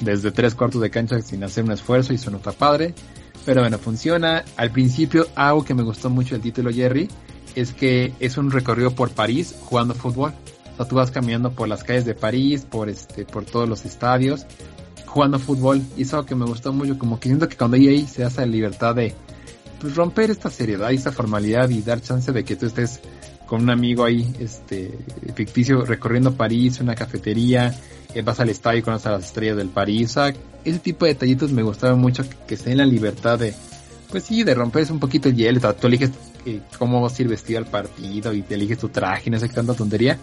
[0.00, 2.92] desde tres cuartos de cancha sin hacer un esfuerzo y eso no está padre.
[3.46, 4.44] Pero bueno, funciona.
[4.56, 7.08] Al principio, algo que me gustó mucho del título Jerry
[7.54, 10.32] es que es un recorrido por París jugando fútbol.
[10.72, 13.84] O sea, tú vas caminando por las calles de París, por este, por todos los
[13.84, 14.44] estadios,
[15.06, 15.82] jugando fútbol.
[15.96, 18.44] Y eso que me gustó mucho, como que siento que cuando ahí se da esa
[18.44, 19.14] libertad de
[19.84, 23.00] pues, romper esta seriedad y esta formalidad y dar chance de que tú estés
[23.44, 24.98] con un amigo ahí, este,
[25.34, 27.78] ficticio, recorriendo París, una cafetería,
[28.14, 30.08] eh, vas al estadio y conoces a las estrellas del París.
[30.08, 33.38] O sea, ese tipo de detallitos me gustaban mucho que, que se den la libertad
[33.38, 33.52] de,
[34.10, 35.74] pues sí, de romperse un poquito el hielo.
[35.74, 36.12] Tú eliges
[36.78, 39.54] cómo vas a ir vestido al partido y te eliges tu traje no sé qué
[39.54, 40.18] tanta tontería.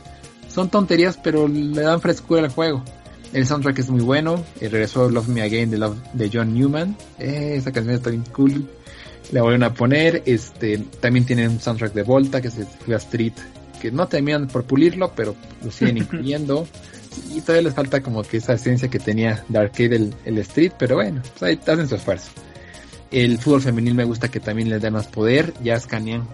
[0.51, 2.83] Son tonterías, pero le dan frescura al juego.
[3.31, 4.43] El soundtrack es muy bueno.
[4.59, 6.97] El regreso Love Me Again de, Love, de John Newman.
[7.19, 8.67] Eh, esa canción está bien cool.
[9.31, 10.23] La vuelven a poner.
[10.25, 12.55] Este, también tienen un soundtrack de Volta que es
[12.85, 13.33] Fuga Street.
[13.81, 16.67] Que no terminan por pulirlo, pero lo siguen incluyendo.
[17.33, 20.73] y todavía les falta como que esa esencia que tenía de arcade el, el Street.
[20.77, 22.31] Pero bueno, pues ahí hacen su esfuerzo.
[23.09, 25.53] El fútbol femenil me gusta que también les dé más poder.
[25.63, 26.27] Ya escanean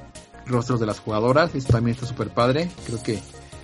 [0.45, 1.54] rostros de las jugadoras.
[1.56, 2.70] Eso también está súper padre.
[2.86, 3.20] Creo que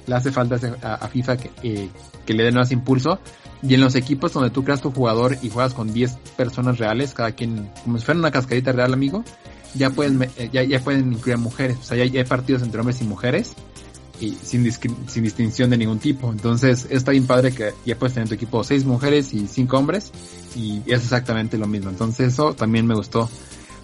[0.05, 1.89] le hace falta a, FIFA que, eh,
[2.25, 3.19] que le den más impulso.
[3.63, 7.13] Y en los equipos donde tú creas tu jugador y juegas con 10 personas reales,
[7.13, 9.23] cada quien, como si fuera una cascadita real, amigo,
[9.73, 11.77] ya pueden, eh, ya, ya pueden incluir mujeres.
[11.79, 13.53] O sea, ya, hay partidos entre hombres y mujeres
[14.19, 16.29] y sin, sin distinción de ningún tipo.
[16.29, 20.11] Entonces, está bien padre que ya puedes tener tu equipo 6 mujeres y 5 hombres
[20.55, 21.89] y es exactamente lo mismo.
[21.89, 23.29] Entonces eso también me gustó,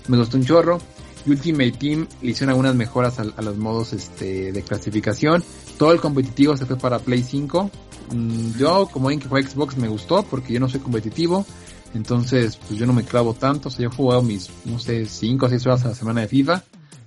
[0.08, 0.80] me gustó un chorro.
[1.26, 5.44] Ultimate Team le hicieron algunas mejoras a, los modos este, de clasificación.
[5.78, 7.70] Todo el competitivo se fue para Play 5.
[8.12, 11.46] Mm, yo, como alguien que juega Xbox, me gustó porque yo no soy competitivo.
[11.94, 13.70] Entonces, pues yo no me clavo tanto.
[13.70, 16.22] O sea, yo he jugado mis, no sé, 5 o 6 horas a la semana
[16.22, 16.64] de FIFA.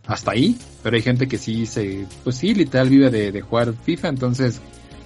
[0.07, 0.59] Hasta ahí.
[0.83, 4.09] Pero hay gente que sí se, pues sí, literal vive de, jugar FIFA.
[4.09, 4.61] Entonces,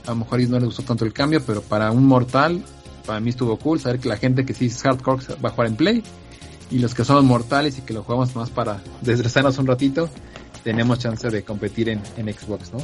[0.06, 1.42] a lo mejor no les gustó tanto el cambio.
[1.46, 2.64] Pero para un mortal,
[3.06, 5.68] para mí estuvo cool saber que la gente que sí es hardcore va a jugar
[5.68, 6.02] en play
[6.70, 10.08] y los que somos mortales y que lo jugamos más para desestresarnos un ratito,
[10.64, 12.78] tenemos chance de competir en, Xbox, ¿no?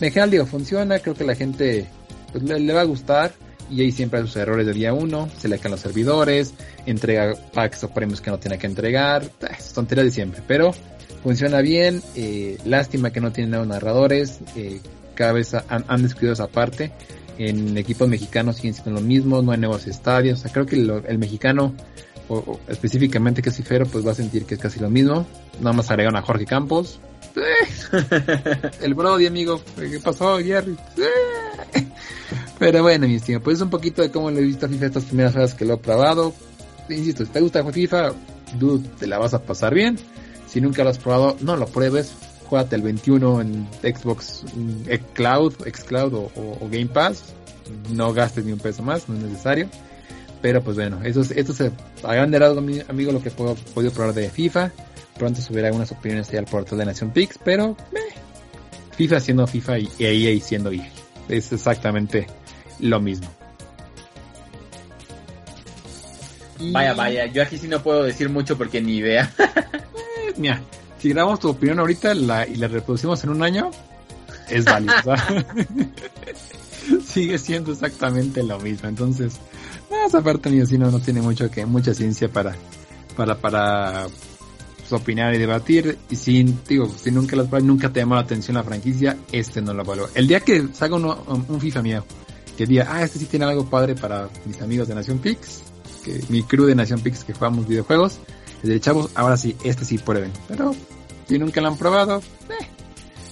[0.00, 1.88] En general digo, funciona, creo que la gente
[2.32, 3.32] pues, le, va a gustar
[3.70, 6.54] y ahí siempre hay sus errores de día uno, se le caen los servidores,
[6.86, 10.72] entrega packs o premios que no tiene que entregar, es tontería de siempre, pero
[11.22, 14.80] funciona bien, eh, lástima que no tiene nuevos narradores, eh,
[15.14, 16.92] cada vez han, han descuidado esa parte,
[17.38, 20.40] en equipos mexicanos siguen siendo lo mismo, no hay nuevos estadios.
[20.40, 21.74] O sea, creo que el mexicano,
[22.28, 25.26] o, específicamente que es Cifero, pues va a sentir que es casi lo mismo.
[25.60, 27.00] Nada más agregan a Jorge Campos.
[28.82, 29.60] el Brody, amigo.
[29.76, 30.76] ¿Qué pasó, Jerry?
[32.58, 34.86] Pero bueno, mi estimado, pues es un poquito de cómo le he visto a FIFA
[34.86, 36.32] estas primeras horas que lo he probado.
[36.88, 38.12] Insisto, si te gusta FIFA,
[38.58, 39.98] dude, te la vas a pasar bien.
[40.46, 42.14] Si nunca lo has probado, no lo pruebes
[42.44, 44.44] juegate el 21 en Xbox
[45.14, 47.34] Cloud, Xcloud o, o, Game Pass.
[47.90, 49.68] No gastes ni un peso más, no es necesario.
[50.44, 51.72] Pero pues bueno, esto, esto se
[52.02, 54.70] ha grande amigo, lo que puedo podido probar de FIFA.
[55.16, 57.74] Pronto subiré algunas opiniones ahí al portal de Nación Pix, pero
[58.94, 60.86] FIFA siendo FIFA y EA siendo EA.
[61.30, 62.26] Es exactamente
[62.78, 63.26] lo mismo.
[66.72, 69.32] Vaya, vaya, yo aquí sí no puedo decir mucho porque ni idea.
[70.26, 70.60] Eh, mira,
[70.98, 73.70] si grabamos tu opinión ahorita la, y la reproducimos en un año,
[74.50, 74.94] es válido.
[77.06, 78.88] Sigue siendo exactamente lo mismo.
[78.88, 79.40] Entonces,
[80.06, 82.54] esa parte mío sí no, no tiene mucho que, mucha ciencia para,
[83.16, 84.06] para, para
[84.78, 85.98] pues, opinar y debatir.
[86.10, 89.74] Y si, digo, si nunca las nunca te llamó la atención la franquicia, este no
[89.74, 90.10] lo valoro.
[90.14, 92.04] El día que salga un FIFA mío
[92.56, 95.62] que diga, ah, este sí tiene algo padre para mis amigos de Nación Pix,
[96.04, 98.18] que mi crew de Nación Pix que jugamos videojuegos,
[98.62, 100.32] de chavos, ahora sí, este sí prueben.
[100.48, 100.74] Pero
[101.28, 102.18] si nunca lo han probado,
[102.48, 102.66] eh,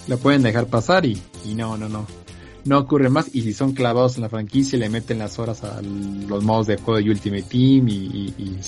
[0.08, 1.20] lo pueden dejar pasar y
[1.54, 2.21] no, no, no.
[2.64, 5.82] No ocurre más y si son clavados en la franquicia le meten las horas a
[5.82, 8.58] los modos de juego de Ultimate Team y, y, y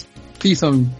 [0.41, 0.91] sí son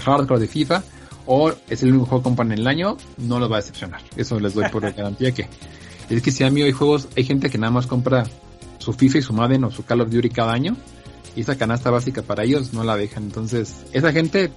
[0.00, 0.82] hardcore de FIFA
[1.26, 4.00] o es el único juego que compran en el año, no los va a decepcionar.
[4.16, 5.48] Eso les doy por garantía que
[6.08, 8.24] es que si a mí hay juegos, hay gente que nada más compra
[8.78, 10.76] su FIFA y su Madden o su Call of Duty cada año
[11.34, 13.24] y esa canasta básica para ellos no la dejan.
[13.24, 14.52] Entonces, esa gente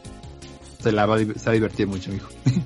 [0.81, 2.29] se la va a, se va a divertir mucho, mijo.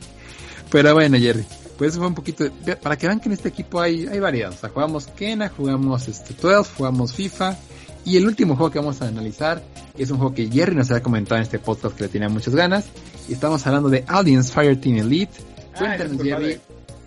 [0.69, 1.45] Pero bueno, Jerry,
[1.77, 2.45] pues eso fue un poquito,
[2.81, 4.51] para que vean que en este equipo hay, hay variedad.
[4.51, 7.57] O sea, jugamos Kena, jugamos este 12, jugamos FIFA.
[8.05, 9.63] Y el último juego que vamos a analizar
[9.97, 12.53] es un juego que Jerry nos había comentado en este podcast que le tenía muchas
[12.53, 12.85] ganas.
[13.27, 15.33] Y estamos hablando de Audience Fireteam Elite.
[15.75, 16.59] Ah, Cuéntanos, Jerry.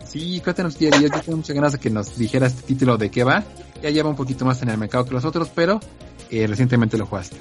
[0.09, 1.03] Sí, cuéntanos, Jerry.
[1.03, 3.45] Yo tengo muchas ganas de que nos dijera este título de qué va.
[3.83, 5.81] Ya lleva un poquito más en el mercado que los otros, pero
[6.31, 7.37] eh, recientemente lo jugaste.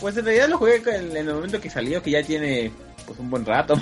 [0.00, 2.72] Pues en realidad lo jugué en el momento que salió, que ya tiene
[3.06, 3.74] pues un buen rato.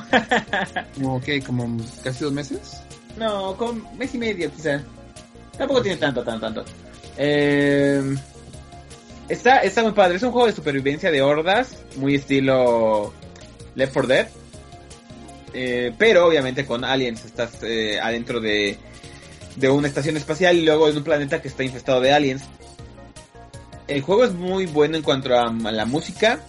[0.95, 2.81] Como que, como casi dos meses.
[3.17, 4.83] no, con mes y medio quizá.
[5.57, 6.65] Tampoco tiene tanto, tanto, tanto.
[7.17, 8.17] Eh,
[9.29, 10.17] está, está muy padre.
[10.17, 13.13] Es un juego de supervivencia de hordas, muy estilo
[13.75, 14.29] Left 4 Dead.
[15.53, 18.77] Eh, pero obviamente con aliens estás eh, adentro de,
[19.57, 22.45] de una estación espacial y luego en un planeta que está infestado de aliens.
[23.89, 26.41] El juego es muy bueno en cuanto a, a la música.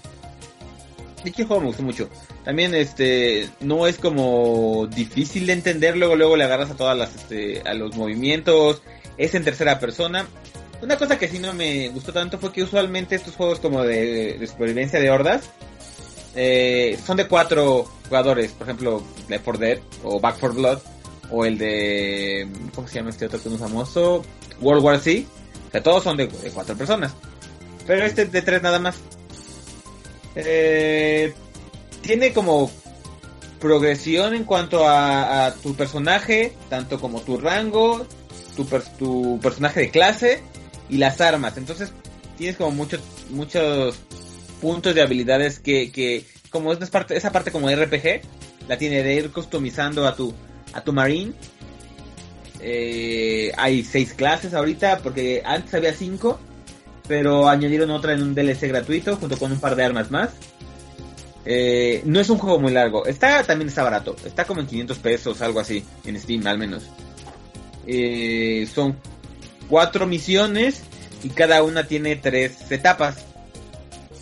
[1.23, 2.09] Y que el juego me gustó mucho.
[2.43, 7.15] También este no es como difícil de entender, luego luego le agarras a todas las
[7.15, 8.81] este, a los movimientos,
[9.17, 10.27] es en tercera persona.
[10.81, 14.39] Una cosa que sí no me gustó tanto fue que usualmente estos juegos como de,
[14.47, 15.49] supervivencia de hordas
[16.35, 20.79] eh, son de cuatro jugadores, por ejemplo, Left 4 Dead o Back 4 Blood
[21.31, 24.23] o el de ¿cómo se llama este otro que es famoso?
[24.61, 25.27] World War Z.
[25.67, 27.13] O sea, todos son de, de cuatro personas.
[27.85, 28.97] Pero este es de tres nada más.
[30.35, 31.33] Eh,
[32.01, 32.71] tiene como
[33.59, 38.05] progresión en cuanto a, a, tu personaje, tanto como tu rango,
[38.55, 40.41] tu, per, tu, personaje de clase
[40.89, 41.57] y las armas.
[41.57, 41.91] Entonces
[42.37, 43.95] tienes como muchos muchos
[44.61, 48.21] puntos de habilidades que, que como es parte, esa parte como RPG,
[48.67, 50.33] la tiene de ir customizando a tu
[50.73, 51.33] a tu marine.
[52.61, 56.39] Eh, hay seis clases ahorita porque antes había cinco,
[57.07, 60.31] pero añadieron otra en un DLC gratuito junto con un par de armas más.
[61.51, 63.07] Eh, no es un juego muy largo.
[63.07, 64.15] Está también está barato.
[64.23, 66.83] Está como en 500 pesos, algo así, en Steam al menos.
[67.87, 68.95] Eh, son
[69.67, 70.83] cuatro misiones
[71.23, 73.25] y cada una tiene tres etapas.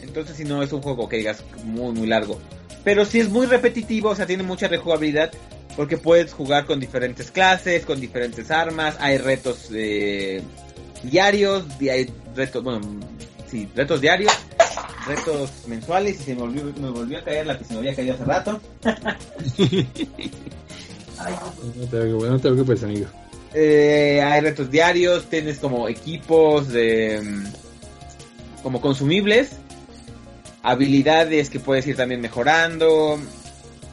[0.01, 2.39] Entonces si no es un juego que digas muy muy largo.
[2.85, 5.33] Pero si es muy repetitivo, o sea, tiene mucha rejugabilidad.
[5.75, 8.95] Porque puedes jugar con diferentes clases, con diferentes armas.
[9.01, 10.41] Hay retos eh,
[11.03, 12.79] diarios, hay retos, bueno,
[13.47, 14.33] sí, retos diarios
[15.07, 17.95] retos mensuales y se me volvió, me volvió a caer la que se me había
[17.95, 18.59] caído hace rato.
[21.19, 21.33] Ay,
[21.75, 23.07] no, te, no te preocupes, amigo.
[23.53, 27.43] Eh, hay retos diarios, tienes como equipos de
[28.61, 29.51] como consumibles,
[30.61, 33.17] habilidades que puedes ir también mejorando,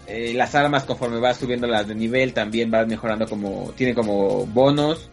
[0.06, 4.44] eh, las armas conforme vas subiendo las de nivel también vas mejorando como tiene como
[4.46, 5.08] bonos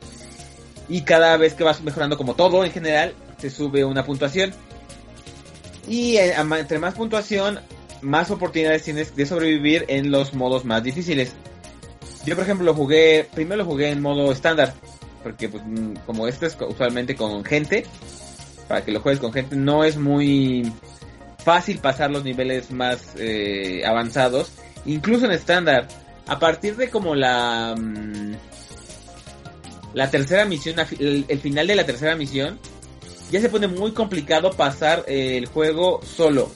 [0.89, 4.53] y cada vez que vas mejorando como todo en general se sube una puntuación
[5.87, 7.59] y eh, entre más puntuación,
[8.01, 11.33] más oportunidades tienes de sobrevivir en los modos más difíciles.
[12.25, 14.73] Yo, por ejemplo, lo jugué, primero lo jugué en modo estándar,
[15.23, 17.85] porque pues, mm, como esto es usualmente con gente,
[18.67, 20.71] para que lo juegues con gente, no es muy
[21.43, 24.51] fácil pasar los niveles más eh, avanzados,
[24.85, 25.87] incluso en estándar.
[26.27, 28.33] A partir de como la mm,
[29.93, 32.59] la tercera misión, el final de la tercera misión,
[33.31, 36.51] ya se pone muy complicado pasar eh, el juego solo.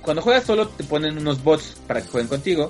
[0.00, 2.68] Cuando juegas solo te ponen unos bots para que jueguen contigo,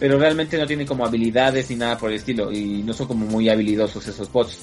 [0.00, 3.26] pero realmente no tienen como habilidades ni nada por el estilo y no son como
[3.26, 4.58] muy habilidosos esos bots.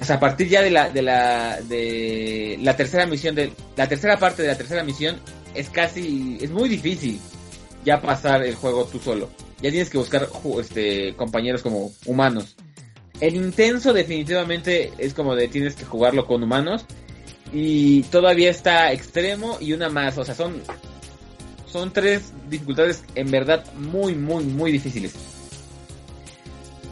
[0.00, 3.88] O sea, a partir ya de la de la de la tercera misión de la
[3.88, 5.16] tercera parte de la tercera misión
[5.54, 7.18] es casi es muy difícil
[7.84, 9.30] ya pasar el juego tú solo.
[9.62, 10.28] Ya tienes que buscar
[10.60, 12.54] este compañeros como humanos.
[13.24, 16.84] El intenso definitivamente es como de tienes que jugarlo con humanos.
[17.54, 20.18] Y todavía está extremo y una más.
[20.18, 20.60] O sea, son,
[21.66, 25.14] son tres dificultades en verdad muy, muy, muy difíciles.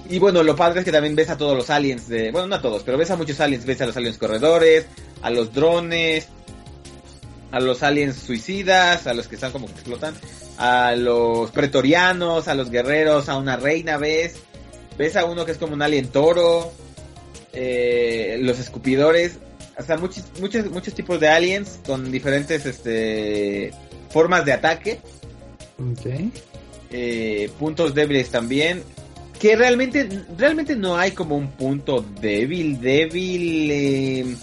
[0.09, 2.31] Y bueno, lo padre es que también ves a todos los aliens de...
[2.31, 3.67] Bueno, no a todos, pero ves a muchos aliens.
[3.67, 4.87] Ves a los aliens corredores,
[5.21, 6.29] a los drones,
[7.51, 10.15] a los aliens suicidas, a los que están como que explotan,
[10.57, 14.37] a los pretorianos, a los guerreros, a una reina, ves
[14.97, 16.73] ves a uno que es como un alien toro.
[17.53, 19.39] eh, los escupidores,
[19.77, 23.73] hasta muchos, muchos, muchos tipos de aliens con diferentes este,
[24.11, 25.01] formas de ataque.
[26.91, 28.83] Eh, puntos débiles también.
[29.41, 34.37] Que realmente, realmente no hay como un punto débil, débil eh,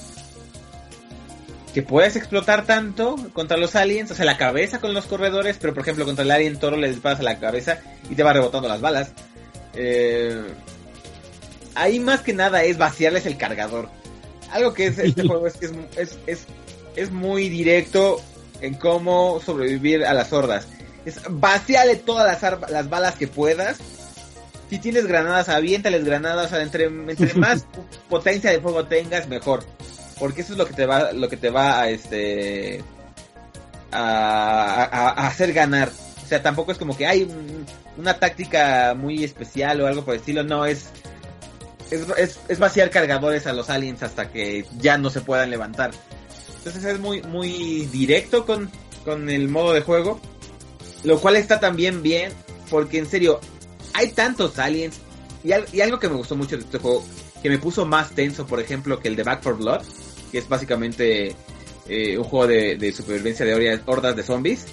[1.74, 5.74] que puedes explotar tanto contra los aliens, o sea, la cabeza con los corredores, pero
[5.74, 7.80] por ejemplo contra el alien toro le disparas a la cabeza
[8.10, 9.14] y te va rebotando las balas.
[9.76, 10.42] Eh,
[11.76, 13.90] ahí más que nada es vaciarles el cargador.
[14.52, 16.40] Algo que es este juego es que es, es, es,
[16.96, 18.22] es muy directo
[18.62, 20.68] en cómo sobrevivir a las hordas.
[21.06, 23.78] Es vaciale todas las, las balas que puedas.
[24.70, 26.48] Si tienes granadas, aviéntales granadas.
[26.48, 27.66] O sea, entre, entre más
[28.10, 29.64] potencia de fuego tengas, mejor.
[30.20, 32.84] Porque eso es lo que te va, lo que te va a este
[33.92, 35.90] a, a- a hacer ganar.
[36.24, 37.66] O sea, tampoco es como que hay un-
[38.00, 40.44] una táctica muy especial o algo por el estilo.
[40.44, 40.88] No, es
[41.92, 45.92] es, es, vaciar cargadores a los aliens hasta que ya no se puedan levantar.
[46.58, 48.70] Entonces es muy, muy directo con,
[49.04, 50.20] con el modo de juego.
[51.04, 52.32] Lo cual está también bien,
[52.70, 53.40] porque en serio,
[53.94, 55.00] hay tantos aliens.
[55.44, 57.04] Y, al- y algo que me gustó mucho de este juego,
[57.42, 59.82] que me puso más tenso, por ejemplo, que el de Back for Blood,
[60.32, 61.36] que es básicamente
[61.88, 64.66] eh, un juego de, de supervivencia de hordas de zombies.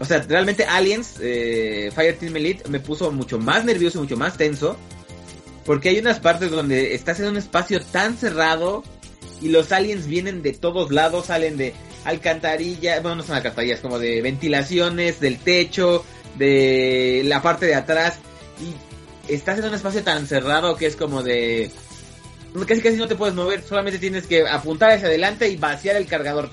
[0.00, 4.36] O sea, realmente Aliens, eh, Fireteam Elite, me puso mucho más nervioso y mucho más
[4.38, 4.76] tenso.
[5.66, 8.82] Porque hay unas partes donde estás en un espacio tan cerrado
[9.42, 11.74] y los aliens vienen de todos lados, salen de
[12.04, 16.04] alcantarillas, bueno, no son alcantarillas, como de ventilaciones, del techo,
[16.38, 18.18] de la parte de atrás.
[18.58, 21.70] Y estás en un espacio tan cerrado que es como de...
[22.66, 26.06] Casi casi no te puedes mover, solamente tienes que apuntar hacia adelante y vaciar el
[26.06, 26.50] cargador.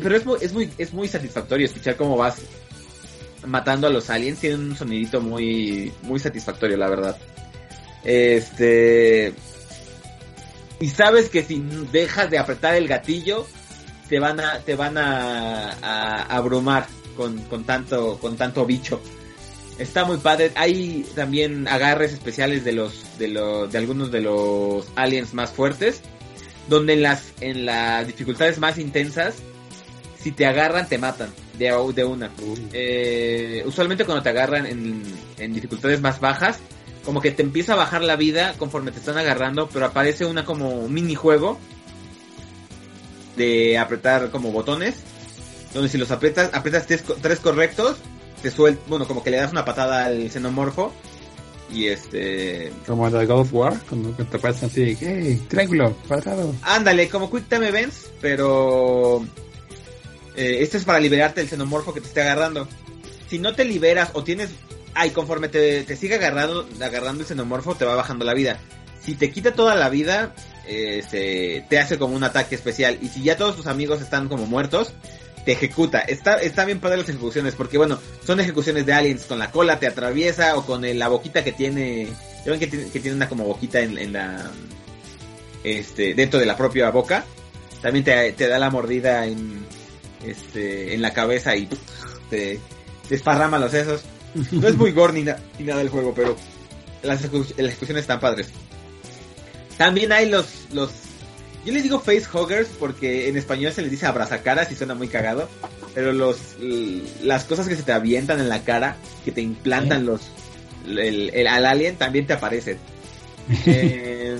[0.00, 2.36] Pero es muy, es, muy, es muy satisfactorio escuchar cómo vas
[3.46, 4.40] matando a los aliens.
[4.40, 7.16] Tiene un sonidito muy, muy satisfactorio, la verdad.
[8.04, 9.32] Este.
[10.80, 11.62] Y sabes que si
[11.92, 13.46] dejas de apretar el gatillo,
[14.08, 16.86] te van a, te van a, a abrumar
[17.16, 19.00] con, con tanto, con tanto bicho.
[19.78, 20.52] Está muy padre.
[20.56, 26.02] Hay también agarres especiales de los, de los, de algunos de los aliens más fuertes.
[26.68, 29.36] Donde en las, en las dificultades más intensas,
[30.22, 31.30] si te agarran, te matan.
[31.58, 32.30] De, de una.
[32.72, 35.02] Eh, usualmente cuando te agarran en,
[35.38, 36.58] en dificultades más bajas,
[37.04, 40.44] como que te empieza a bajar la vida conforme te están agarrando, pero aparece una
[40.44, 41.58] como minijuego
[43.36, 44.96] de apretar como botones,
[45.72, 47.96] donde si los aprietas, aprietas tres, tres correctos,
[48.42, 50.92] te suelta, bueno, como que le das una patada al xenomorfo
[51.72, 55.94] y este, Como en el God of War, cuando te aparecen así, hey, triángulo,
[56.62, 59.24] ándale, como Quick Time Events, pero
[60.36, 62.68] eh, esto es para liberarte del xenomorfo que te esté agarrando.
[63.28, 64.50] Si no te liberas o tienes,
[64.94, 68.58] ay, conforme te, te sigue agarrando, agarrando el xenomorfo, te va bajando la vida.
[69.00, 70.34] Si te quita toda la vida,
[70.66, 72.98] eh, se- te hace como un ataque especial.
[73.00, 74.92] Y si ya todos tus amigos están como muertos,
[75.46, 76.00] te ejecuta.
[76.00, 79.22] Está, está bien padre las ejecuciones, porque bueno, son ejecuciones de aliens.
[79.22, 82.08] Con la cola te atraviesa o con la boquita que tiene.
[82.44, 84.50] ¿Ya ven que tiene, que tiene una como boquita en, en la.
[85.64, 87.24] Este, dentro de la propia boca.
[87.82, 89.64] También te, te da la mordida en.
[90.24, 91.68] Este, en la cabeza y
[92.28, 92.60] te,
[93.08, 94.02] te esparrama los sesos.
[94.52, 96.36] No es muy gore ni, na- ni nada del juego, pero
[97.02, 98.48] las, ejecu- las ejecuciones están padres.
[99.76, 100.90] También hay los, los,
[101.64, 105.08] yo les digo face huggers porque en español se les dice abrazacaras y suena muy
[105.08, 105.48] cagado,
[105.94, 106.36] pero los,
[107.22, 110.20] las cosas que se te avientan en la cara, que te implantan los,
[110.86, 112.78] el, el- al alien también te aparecen.
[113.66, 114.36] Eh,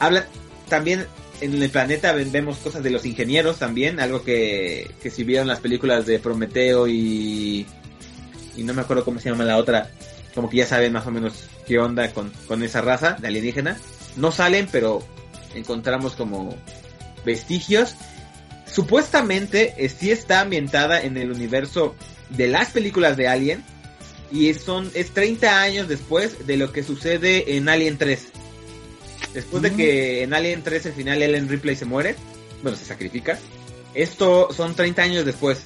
[0.00, 0.26] habla,
[0.68, 1.06] también
[1.40, 5.60] en el planeta vemos cosas de los ingenieros también, algo que, que si vieron las
[5.60, 7.66] películas de Prometeo y,
[8.56, 9.90] y no me acuerdo cómo se llama la otra,
[10.34, 13.76] como que ya saben más o menos qué onda con, con esa raza de alienígena.
[14.16, 15.02] No salen, pero
[15.54, 16.56] encontramos como
[17.24, 17.94] vestigios.
[18.66, 21.94] Supuestamente eh, sí está ambientada en el universo
[22.30, 23.64] de las películas de Alien.
[24.32, 28.28] Y son, es 30 años después de lo que sucede en Alien 3.
[29.34, 29.76] Después de Mm.
[29.76, 32.16] que en Alien 3 al final Ellen Ripley se muere,
[32.62, 33.38] bueno, se sacrifica.
[33.94, 35.64] Esto son 30 años después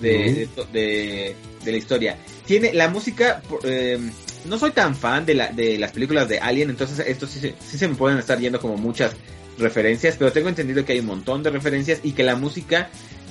[0.00, 1.34] de, de, to- de-
[1.64, 2.16] de la historia.
[2.46, 3.98] Tiene la música, eh,
[4.46, 7.54] no soy tan fan de, la, de las películas de Alien, entonces esto sí, se-
[7.64, 9.12] sí se me pueden estar yendo como muchas
[9.58, 12.88] referencias, pero tengo entendido que hay un montón de referencias y que la música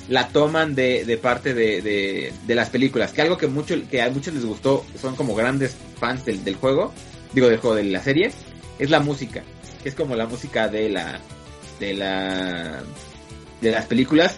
[0.10, 4.02] la toman de, de parte de, de, de las películas, que algo que mucho que
[4.02, 6.94] a muchos les gustó, son como grandes fans del, del juego,
[7.34, 8.32] digo del juego de la serie,
[8.80, 9.44] es la música,
[9.84, 11.20] que es como la música de la
[11.80, 12.82] de la
[13.62, 14.36] de las películas.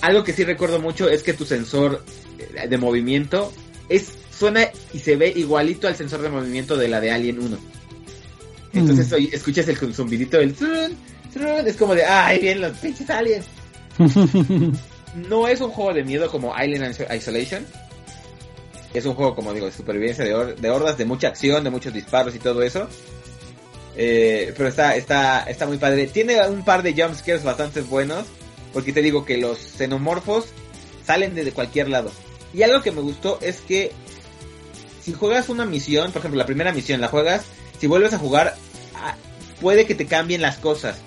[0.00, 2.02] Algo que sí recuerdo mucho es que tu sensor
[2.38, 3.52] eh, de movimiento
[3.88, 7.58] es suena y se ve igualito al sensor de movimiento de la de Alien 1.
[8.72, 9.14] Entonces Mm.
[9.14, 10.96] oye, escuchas el zumbidito del trun,
[11.32, 13.44] trun, es como de, ahí vienen los pinches aliens.
[15.28, 17.66] No es un juego de miedo como Island Isolation.
[18.94, 21.70] Es un juego, como digo, de supervivencia de, hor- de hordas, de mucha acción, de
[21.70, 22.88] muchos disparos y todo eso.
[23.96, 26.06] Eh, pero está, está, está muy padre.
[26.06, 28.26] Tiene un par de jumpscares bastante buenos.
[28.72, 30.46] Porque te digo que los xenomorfos
[31.04, 32.12] salen desde cualquier lado.
[32.54, 33.92] Y algo que me gustó es que
[35.02, 37.44] si juegas una misión, por ejemplo, la primera misión la juegas,
[37.80, 38.54] si vuelves a jugar,
[38.94, 39.16] ah,
[39.60, 40.98] puede que te cambien las cosas.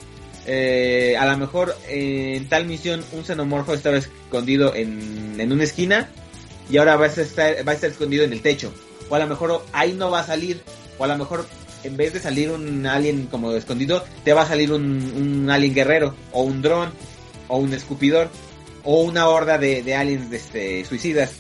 [0.46, 6.10] Eh, a lo mejor en tal misión un xenomorfo estaba escondido en, en una esquina
[6.70, 8.74] y ahora va a, estar, va a estar escondido en el techo.
[9.10, 10.62] O a lo mejor ahí no va a salir.
[10.98, 11.46] O a lo mejor
[11.84, 15.74] en vez de salir un alien como escondido, te va a salir un, un alien
[15.74, 16.16] guerrero.
[16.32, 16.92] O un dron.
[17.48, 18.30] O un escupidor.
[18.84, 21.32] O una horda de, de aliens este, suicidas.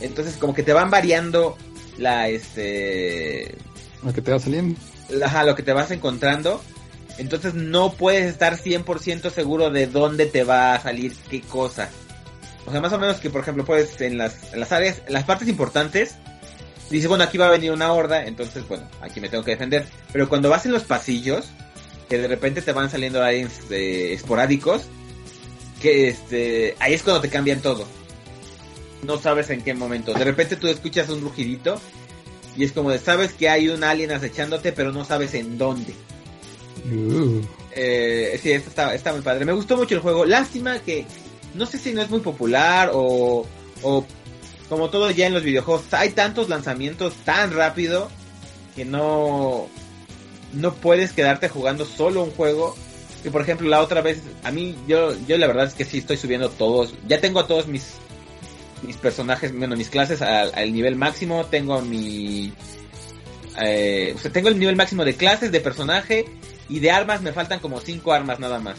[0.00, 1.56] Entonces como que te van variando
[1.98, 3.54] la este
[4.02, 4.78] Lo que te va saliendo.
[5.24, 6.62] ajá, lo que te vas encontrando.
[7.18, 11.90] Entonces no puedes estar 100% seguro de dónde te va a salir qué cosa.
[12.66, 15.12] O sea, más o menos que, por ejemplo, puedes en las, en las áreas, en
[15.12, 16.14] las partes importantes,
[16.90, 19.86] dices, bueno, aquí va a venir una horda, entonces, bueno, aquí me tengo que defender.
[20.12, 21.46] Pero cuando vas en los pasillos,
[22.08, 24.82] que de repente te van saliendo aliens eh, esporádicos,
[25.80, 27.86] que este, ahí es cuando te cambian todo.
[29.02, 30.14] No sabes en qué momento.
[30.14, 31.80] De repente tú escuchas un rugidito
[32.56, 35.94] y es como de, sabes que hay un alien acechándote, pero no sabes en dónde.
[36.84, 37.40] Uh,
[37.74, 39.44] Eh, sí, está, está muy padre.
[39.46, 40.26] Me gustó mucho el juego.
[40.26, 41.06] Lástima que
[41.54, 43.46] no sé si no es muy popular o,
[43.82, 44.06] o
[44.72, 48.08] como todo ya en los videojuegos, hay tantos lanzamientos tan rápido
[48.74, 49.68] que no,
[50.54, 52.74] no puedes quedarte jugando solo un juego.
[53.22, 55.98] Que por ejemplo la otra vez, a mí yo, yo la verdad es que sí
[55.98, 57.96] estoy subiendo todos, ya tengo a todos mis,
[58.80, 62.50] mis personajes, bueno, mis clases al, al nivel máximo, tengo mi...
[63.60, 66.24] eh, o sea, tengo el nivel máximo de clases, de personaje
[66.70, 68.78] y de armas me faltan como 5 armas nada más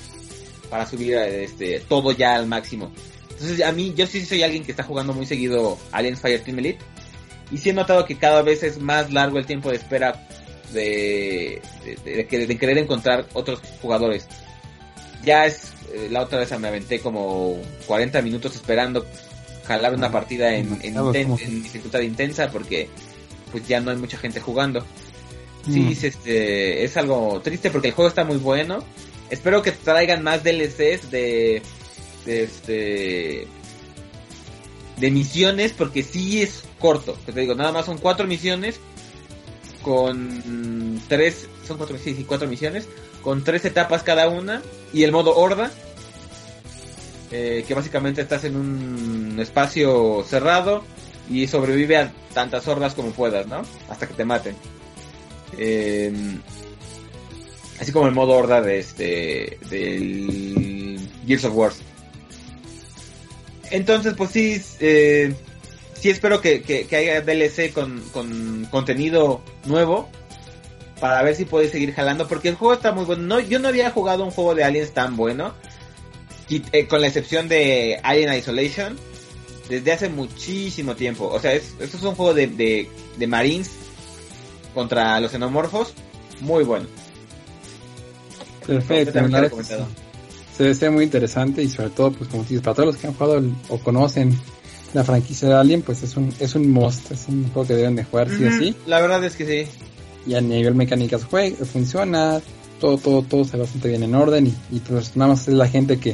[0.72, 2.92] para subir este todo ya al máximo.
[3.34, 6.80] Entonces a mí yo sí soy alguien que está jugando muy seguido Aliens Fireteam Elite
[7.52, 10.28] y sí he notado que cada vez es más largo el tiempo de espera
[10.72, 11.62] de,
[12.06, 14.28] de, de, querer encontrar otros jugadores.
[15.24, 19.06] Ya es eh, la otra vez me aventé como 40 minutos esperando
[19.66, 22.90] jalar una Ah, partida en, en, inten- dificultad intensa porque
[23.52, 24.86] pues ya no hay mucha gente jugando.
[25.66, 25.92] Sí, mm.
[25.92, 28.84] es, este, es algo triste porque el juego está muy bueno.
[29.30, 31.62] Espero que traigan más DLCs de,
[32.26, 33.48] de este
[34.98, 37.18] de misiones porque sí es corto.
[37.26, 38.80] Te digo, nada más son cuatro misiones
[39.82, 41.98] con tres, son cuatro,
[42.28, 42.88] cuatro misiones
[43.22, 44.62] con tres etapas cada una
[44.94, 45.72] y el modo horda
[47.32, 50.84] eh, que básicamente estás en un espacio cerrado
[51.30, 53.64] y sobrevive a tantas hordas como puedas, ¿no?
[53.90, 54.56] Hasta que te maten.
[55.58, 56.14] Eh,
[57.80, 61.72] así como el modo horda de este del Gears of War.
[63.74, 65.34] Entonces, pues sí, eh,
[66.00, 70.10] sí espero que, que, que haya DLC con, con contenido nuevo
[71.00, 73.24] para ver si puede seguir jalando porque el juego está muy bueno.
[73.24, 75.56] No, yo no había jugado un juego de aliens tan bueno,
[76.52, 78.96] eh, con la excepción de Alien Isolation,
[79.68, 81.26] desde hace muchísimo tiempo.
[81.26, 83.72] O sea, es, esto es un juego de, de, de Marines
[84.76, 85.96] contra los xenomorfos,
[86.42, 86.86] muy bueno.
[88.68, 90.03] Perfecto, Completamente
[90.58, 93.14] se desea muy interesante y sobre todo, pues como dices, para todos los que han
[93.14, 94.38] jugado el- o conocen
[94.94, 97.96] la franquicia de Alien, pues es un, es un must, es un juego que deben
[97.96, 98.76] de jugar sí o sí.
[98.86, 99.72] La verdad es que sí.
[100.28, 102.40] Y a nivel mecánicas juega, funciona,
[102.80, 105.54] todo, todo, todo se ve bastante bien en orden y, y pues nada más es
[105.56, 106.12] la gente que,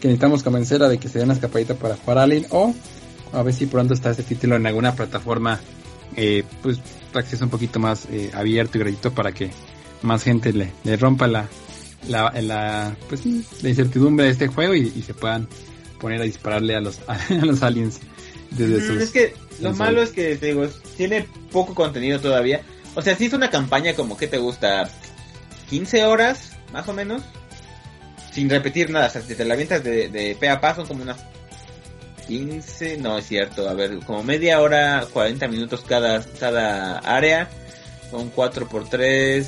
[0.00, 2.72] que necesitamos convencer a de que se dé una escapadita para jugar Alien o
[3.32, 5.58] a ver si pronto está este título en alguna plataforma
[6.16, 6.78] eh, pues
[7.14, 9.50] acceso un poquito más eh, abierto y gratuito para que
[10.02, 11.48] más gente le, le rompa la,
[12.08, 13.22] la, la, pues,
[13.62, 15.48] la incertidumbre de este juego y, y se puedan
[16.00, 18.00] poner a dispararle a los, a los aliens
[18.50, 19.02] desde Mm, sus...
[19.02, 22.62] Es que lo sus- malo es que te digo, tiene poco contenido todavía.
[22.94, 24.88] O sea, si es una campaña como que te gusta
[25.70, 27.22] 15 horas, más o menos,
[28.32, 29.06] sin repetir nada.
[29.06, 31.18] O sea, si te la avientas de, de pe a pa, son como unas
[32.28, 37.50] 15, no es cierto, a ver, como media hora, 40 minutos cada, cada área,
[38.10, 39.46] son 4 por 3,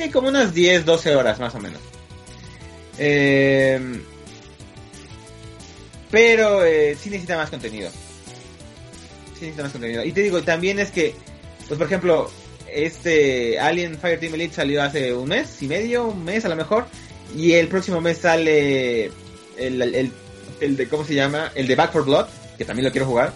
[0.00, 1.80] eh, como unas 10, 12 horas más o menos.
[2.98, 4.00] Eh,
[6.10, 7.90] pero eh, sí necesita más contenido.
[9.34, 10.04] Sí necesita más contenido.
[10.04, 11.14] Y te digo, también es que,
[11.68, 12.30] pues por ejemplo,
[12.72, 16.86] este Alien Fireteam Elite salió hace un mes y medio, un mes a lo mejor.
[17.36, 19.10] Y el próximo mes sale
[19.56, 20.12] el, el,
[20.60, 21.50] el de, ¿cómo se llama?
[21.54, 22.26] El de Back for Blood,
[22.56, 23.32] que también lo quiero jugar.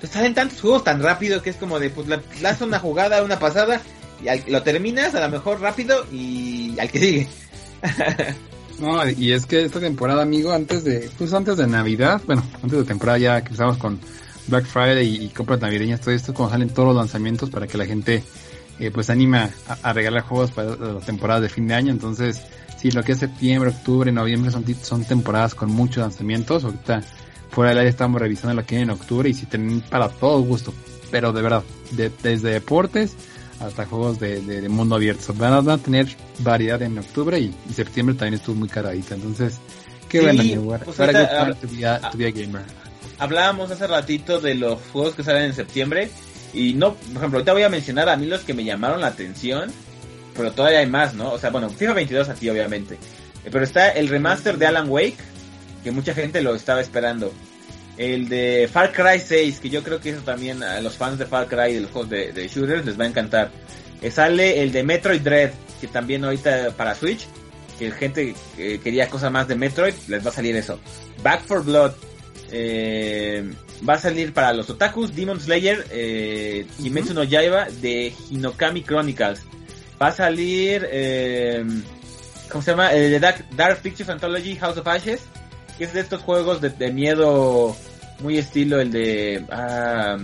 [0.00, 3.22] pues salen tantos juegos tan rápido que es como de, pues la, lanzas una jugada,
[3.22, 3.80] una pasada,
[4.22, 7.28] y al- lo terminas a lo mejor rápido y al que sigue.
[8.80, 12.78] No, y es que esta temporada, amigo, antes de, pues antes de Navidad, bueno, antes
[12.78, 13.98] de temporada ya que empezamos con
[14.46, 17.76] Black Friday y, y compras navideñas, todo esto, cuando salen todos los lanzamientos para que
[17.76, 18.22] la gente,
[18.78, 19.50] eh, pues anima
[19.82, 22.40] a, regalar juegos para las temporadas de fin de año, entonces,
[22.80, 27.02] sí, lo que es septiembre, octubre, noviembre son, son temporadas con muchos lanzamientos, ahorita
[27.50, 30.40] fuera del área estamos revisando lo que hay en octubre y si tienen para todo
[30.42, 30.72] gusto,
[31.10, 33.16] pero de verdad, de- desde deportes
[33.60, 35.34] hasta juegos de, de- de mundo abierto.
[35.34, 36.06] Van a, van a tener
[36.40, 39.14] variedad en octubre y, y septiembre también estuvo muy caradita.
[39.14, 39.58] Entonces,
[40.08, 40.24] qué Sí,
[40.56, 42.62] bueno, pues what a ahorita, good time to be a- to be a gamer.
[43.18, 46.08] Hablábamos hace ratito de los juegos que salen en septiembre
[46.54, 49.08] y no, por ejemplo, ahorita voy a mencionar a mí los que me llamaron la
[49.08, 49.70] atención,
[50.36, 51.32] pero todavía hay más, ¿no?
[51.32, 52.96] O sea, bueno, FIFA 22 aquí obviamente,
[53.50, 55.16] pero está el remaster de Alan Wake,
[55.82, 57.32] que mucha gente lo estaba esperando.
[57.98, 61.26] El de Far Cry 6, que yo creo que eso también a los fans de
[61.26, 63.50] Far Cry y de los juegos de, de shooters les va a encantar.
[64.00, 67.26] Eh, sale el de Metroid Dread, que también ahorita para Switch,
[67.78, 70.78] que gente eh, quería cosas más de Metroid, les va a salir eso.
[71.22, 71.92] Back for Blood,
[72.50, 73.50] eh,
[73.88, 79.42] va a salir para los otakus Demon Slayer, eh, Kimetsu no Yaiba de Hinokami Chronicles.
[80.00, 81.64] Va a salir, eh,
[82.50, 82.92] ¿cómo se llama?
[82.92, 85.22] El de Dark, Dark Pictures Anthology House of Ashes,
[85.76, 87.76] que es de estos juegos de, de miedo
[88.20, 89.44] muy estilo el de...
[89.50, 90.16] ah,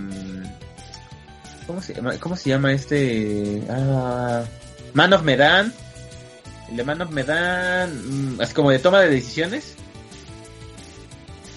[1.67, 3.63] ¿cómo, se llama, ¿Cómo se llama este?
[3.69, 4.45] Ah,
[4.93, 5.73] Man of Medan.
[6.71, 9.77] El de Man of Medan, mm, es como de toma de decisiones.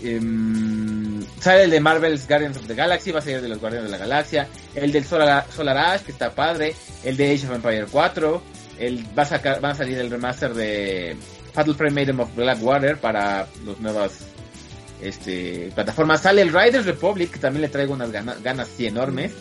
[0.04, 3.90] Em, sale el de Marvel's Guardians of the Galaxy, va a ser de los Guardianes
[3.90, 4.48] de la Galaxia.
[4.76, 6.76] El del Solar, Solar Ash, que está padre.
[7.04, 8.42] El de Age of Empire 4.
[8.80, 11.18] El, va, a sacar, va a salir el remaster de
[11.54, 14.20] Fatal Frame Maiden of Blackwater para las nuevas
[15.02, 16.22] este, plataformas.
[16.22, 19.32] Sale el Riders Republic, que también le traigo unas gana- ganas así enormes.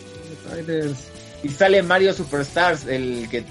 [1.43, 3.43] Y sale Mario Superstars, el que...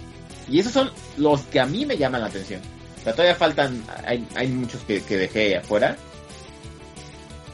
[0.48, 2.60] Y esos son los que a mí me llaman la atención.
[3.00, 5.96] O sea, todavía faltan, hay, hay muchos que, que dejé afuera.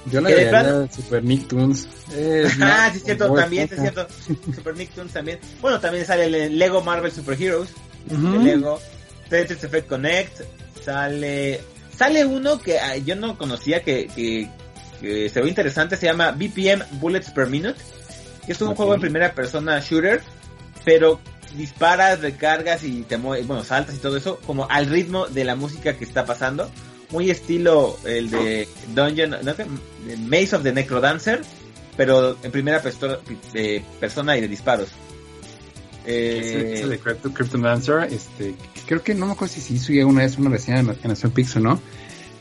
[0.06, 0.92] Yo le ¿Qué de agregaría?
[0.92, 1.88] Super Nicktoons.
[2.60, 4.06] Ah, sí, es cierto, también, sí, es cierto.
[4.54, 5.38] Super Nicktoons también.
[5.62, 7.70] Bueno, también sale el Lego Marvel Super Heroes
[8.06, 8.78] de Lego.
[9.30, 10.40] Tetris Effect Connect.
[10.84, 11.60] Sale.
[12.02, 14.48] Sale uno que ah, yo no conocía que, que,
[15.00, 15.96] que se ve interesante.
[15.96, 17.78] Se llama BPM Bullets Per Minute.
[18.44, 20.20] Que es un juego en primera persona shooter.
[20.84, 21.20] Pero
[21.56, 24.40] disparas, recargas y te mueves, bueno, saltas y todo eso.
[24.44, 26.68] Como al ritmo de la música que está pasando.
[27.10, 29.54] Muy estilo el de Dungeon, ¿no?
[30.26, 31.42] Maze of the Necrodancer.
[31.96, 34.88] Pero en primera persona y de disparos.
[36.04, 40.06] Eh, ese de Crypto, Cryptomancer, este, creo que no me acuerdo si se hizo ya
[40.06, 41.80] una vez una reseña en, Nación Pix o no,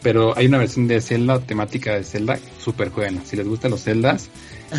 [0.01, 3.21] pero hay una versión de Zelda, temática de Zelda, súper buena.
[3.25, 4.29] Si les gustan los Zeldas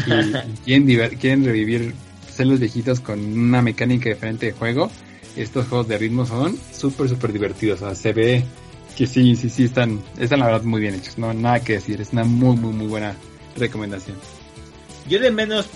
[0.07, 1.95] y quieren, quieren revivir
[2.31, 4.91] Zeldas viejitos con una mecánica diferente de juego,
[5.37, 7.83] estos juegos de ritmo son súper, súper divertidos.
[7.83, 8.45] O sea, se ve
[8.97, 11.19] que sí, sí, sí, están, están la verdad muy bien hechos.
[11.19, 13.17] No, nada que decir, es una muy, muy, muy buena
[13.57, 14.17] recomendación.
[15.09, 15.67] Yo de menos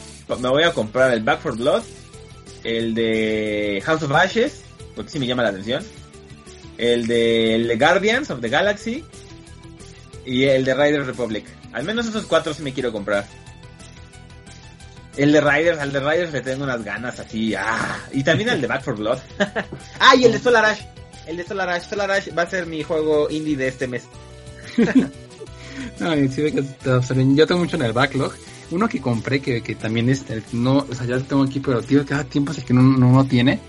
[0.40, 1.82] me voy a comprar el Back for Blood,
[2.64, 4.62] el de House of Ashes,
[4.96, 5.84] porque sí me llama la atención,
[6.78, 9.04] el de, Guardians of the Galaxy
[10.24, 11.44] y el de Riders Republic.
[11.72, 13.26] Al menos esos cuatro sí me quiero comprar.
[15.16, 18.60] El de Riders, al de Riders le tengo unas ganas así, ah, y también el
[18.60, 19.18] de Back for Blood.
[20.00, 20.80] ah, y el de Solar Ash.
[21.26, 24.04] El de Solar Ash, Solar Ash va a ser mi juego indie de este mes.
[26.00, 26.42] No, sí,
[27.34, 28.32] yo tengo mucho en el backlog.
[28.70, 31.60] Uno que compré que, que también es, eh, no, o sea, ya lo tengo aquí,
[31.60, 33.60] pero tío, cada tiempo es el que no, no, no tiene.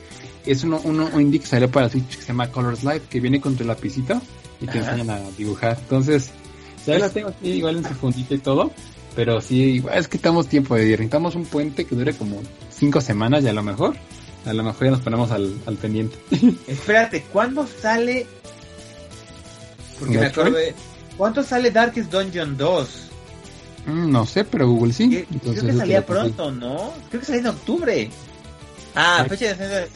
[0.52, 3.20] Es uno, uno, un indie que salió para Switch que se llama Colors Light, que
[3.20, 4.22] viene con tu lapicito
[4.62, 4.92] y te Ajá.
[4.94, 5.78] enseñan a dibujar.
[5.80, 6.30] Entonces,
[6.86, 8.72] ya lo tengo aquí igual en su fundita y todo.
[9.16, 10.92] Pero sí, igual es que estamos tiempo de día.
[10.98, 12.40] Necesitamos un puente que dure como
[12.70, 13.96] cinco semanas y a lo mejor,
[14.46, 16.18] a lo mejor ya nos ponemos al, al pendiente.
[16.68, 18.28] Espérate, ¿cuándo sale?
[20.00, 20.48] Porque me ¿Metroid?
[20.48, 20.76] acordé.
[21.18, 22.90] ¿Cuánto sale Darkest Dungeon 2?
[23.88, 25.26] Mm, no sé, pero Google sí.
[25.32, 26.94] Entonces, Creo que salía pronto, ¿no?
[27.10, 28.10] Creo que salía en octubre.
[29.00, 29.88] Ah, fecha de...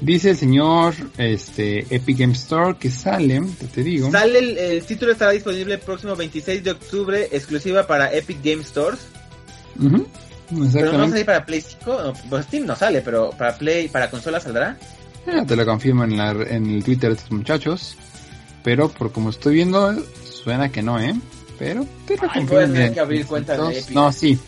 [0.00, 3.40] Dice el señor este Epic Game Store que sale,
[3.72, 4.10] te, digo.
[4.10, 8.64] Sale el, el título estará disponible el próximo 26 de octubre, exclusiva para Epic Game
[8.64, 8.98] Stores.
[9.78, 10.06] Ujú,
[10.72, 12.02] Pero no sale para Play 5.
[12.02, 14.76] No, pues Steam no sale, pero para Play, para consola saldrá.
[15.26, 17.96] Ya te lo confirmo en, la, en el Twitter de estos muchachos.
[18.64, 21.14] Pero por como estoy viendo, suena que no, ¿eh?
[21.58, 22.48] Pero te lo Ay, confirmo.
[22.48, 23.90] voy a tener que abrir cuenta de Epic.
[23.94, 24.38] No, sí.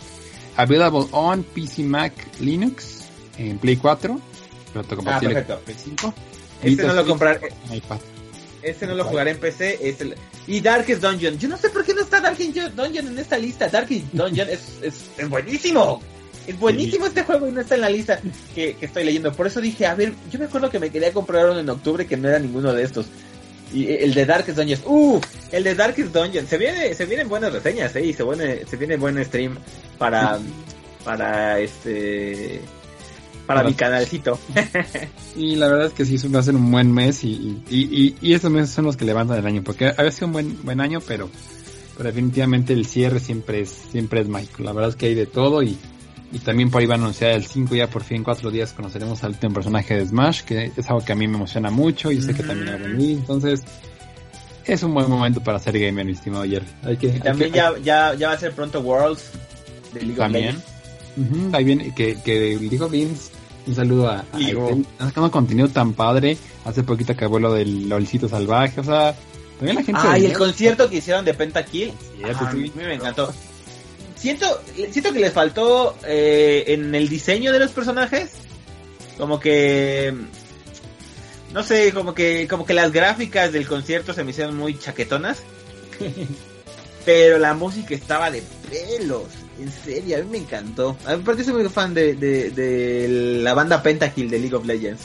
[0.56, 3.04] Available on PC Mac Linux
[3.38, 4.20] en Play 4.
[4.72, 5.60] Pero Ah, perfecto.
[5.60, 6.14] Play 5.
[6.62, 7.40] Este no lo Switch, comprar,
[7.70, 7.98] iPad.
[8.62, 9.78] este no lo jugaré en PC.
[10.46, 11.38] Y Darkest Dungeon.
[11.38, 13.68] Yo no sé por qué no está Darkest Dungeon en esta lista.
[13.68, 16.00] Darkest Dungeon es, es, es buenísimo.
[16.46, 18.20] Es buenísimo este juego y no está en la lista
[18.54, 19.32] que, que, estoy leyendo.
[19.32, 22.06] Por eso dije, a ver, yo me acuerdo que me quería comprar uno en octubre
[22.06, 23.06] que no era ninguno de estos.
[23.72, 27.52] Y el de Darkest Dungeon, uh, el de Darkest Dungeon, se viene, se vienen buenas
[27.52, 29.58] reseñas, eh, y se viene, se viene buen stream
[29.98, 30.38] para,
[31.04, 32.60] para este,
[33.46, 34.38] para, mi canalcito.
[35.36, 38.34] y la verdad es que sí, va a ser un buen mes y, y, y,
[38.34, 41.00] estos meses son los que levantan el año, porque había sido un buen, buen año,
[41.06, 41.28] pero,
[41.96, 44.62] pero definitivamente el cierre siempre es, siempre es mágico.
[44.62, 45.76] La verdad es que hay de todo y,
[46.32, 49.22] y también por ahí va a anunciar el 5 ya por fin, cuatro días conoceremos
[49.22, 52.20] al último personaje de Smash, que es algo que a mí me emociona mucho y
[52.20, 53.62] sé que también a mí, entonces
[54.64, 56.66] es un buen momento para ser gamer, mi estimado Jerry.
[56.82, 59.30] Hay que, también ya, ya, ya va a ser pronto Worlds
[59.94, 60.64] de League of Legends.
[61.52, 63.30] ahí viene que, que League of Legends
[63.66, 64.24] un saludo a,
[64.98, 66.36] a sacando contenido tan padre.
[66.64, 69.14] Hace poquito acabó lo del LOLcito salvaje, o sea,
[69.58, 70.00] también la gente.
[70.04, 71.92] Ah, y el concierto que hicieron de Pentakill.
[72.24, 73.32] Ah, a mí me encantó
[74.26, 74.60] siento,
[74.90, 78.32] siento que les faltó eh, en el diseño de los personajes.
[79.16, 80.12] Como que
[81.52, 85.42] no sé, como que como que las gráficas del concierto se me hicieron muy chaquetonas.
[87.04, 89.28] Pero la música estaba de pelos.
[89.60, 90.96] En serio, a mí me encantó.
[91.06, 93.08] Aparte soy muy fan de, de, de
[93.42, 95.02] la banda Pentakill de League of Legends.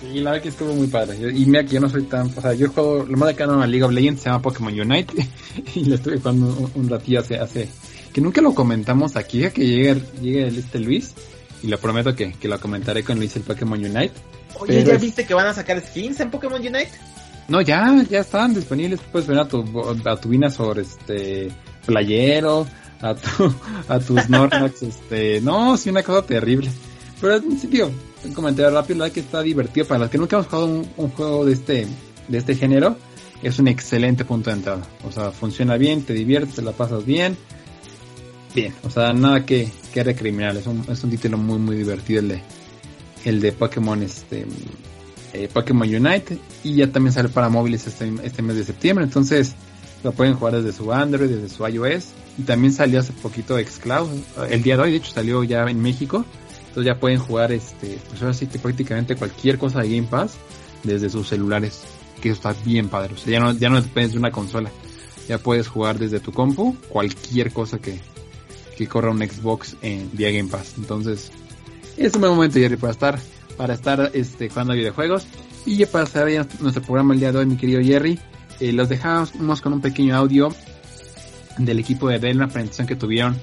[0.00, 1.16] Sí, la verdad que estuvo muy padre.
[1.32, 2.30] y mira que yo no soy tan.
[2.36, 3.04] O sea, yo juego.
[3.04, 5.14] Lo más de en a League of Legends se llama Pokémon Unite.
[5.74, 7.68] y lo estuve jugando un, un ratillo hace, hace.
[8.12, 9.48] Que nunca lo comentamos aquí.
[9.50, 11.14] Que llegue, llegue este Luis.
[11.62, 14.12] Y lo prometo que, que lo comentaré con Luis el Pokémon Unite.
[14.60, 16.90] Oye, ¿ya viste que van a sacar skins en Pokémon Unite?
[17.48, 19.00] No, ya, ya están disponibles.
[19.12, 19.60] Puedes ver a tu,
[20.04, 20.32] a tu
[20.78, 21.48] este,
[21.84, 22.66] playero,
[23.00, 23.54] a tu,
[23.88, 26.70] a tus Snorlax, este, no, sí, una cosa terrible.
[27.20, 27.90] Pero en sitio,
[28.26, 29.86] un comentario rápido, la que está divertido.
[29.86, 30.66] Para los que nunca hemos jugado
[30.96, 31.86] un, juego de este,
[32.28, 32.96] de este género,
[33.42, 34.86] es un excelente punto de entrada.
[35.04, 37.36] O sea, funciona bien, te diviertes, te la pasas bien.
[38.54, 40.56] Bien, o sea, nada que, que recriminar.
[40.56, 42.42] Es un, es un título muy, muy divertido el de,
[43.24, 44.46] el de Pokémon, este,
[45.32, 46.38] eh, Pokémon Unite.
[46.64, 49.04] Y ya también sale para móviles este, este mes de septiembre.
[49.04, 49.54] Entonces,
[50.02, 52.08] lo pueden jugar desde su Android, desde su iOS.
[52.38, 54.08] Y también salió hace poquito Xcloud.
[54.50, 56.24] El día de hoy, de hecho, salió ya en México.
[56.76, 60.34] Entonces ya pueden jugar este, pues ahora sí que prácticamente cualquier cosa de Game Pass
[60.82, 61.84] desde sus celulares,
[62.20, 63.14] que eso está bien padre.
[63.24, 64.70] Ya no, ya no dependes de una consola.
[65.26, 67.98] Ya puedes jugar desde tu compu cualquier cosa que,
[68.76, 70.74] que corra un Xbox en vía Game Pass.
[70.76, 71.32] Entonces,
[71.96, 73.18] es un buen momento, Jerry, para estar,
[73.56, 75.26] para estar este, jugando videojuegos.
[75.64, 78.20] Y ya para cerrar nuestro programa el día de hoy, mi querido Jerry,
[78.60, 80.54] eh, los dejamos con un pequeño audio
[81.56, 83.34] del equipo de Dell, una presentación que tuvieron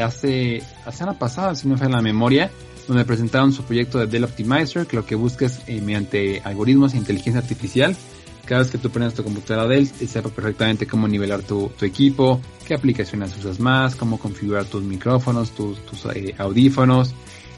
[0.00, 2.48] hace, la semana pasada, si no me falla la memoria,
[2.86, 6.94] donde presentaron su proyecto de Dell Optimizer, que lo que busca es eh, mediante algoritmos
[6.94, 7.96] e inteligencia artificial,
[8.44, 12.74] cada vez que tú pones tu computadora Dell, sepa perfectamente cómo nivelar tu, equipo, qué
[12.74, 15.78] aplicaciones usas más, cómo configurar tus micrófonos, tus,
[16.14, 17.12] eh, audífonos,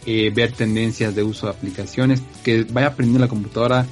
[0.06, 3.86] eh, ver tendencias de uso de aplicaciones, que vaya aprendiendo la computadora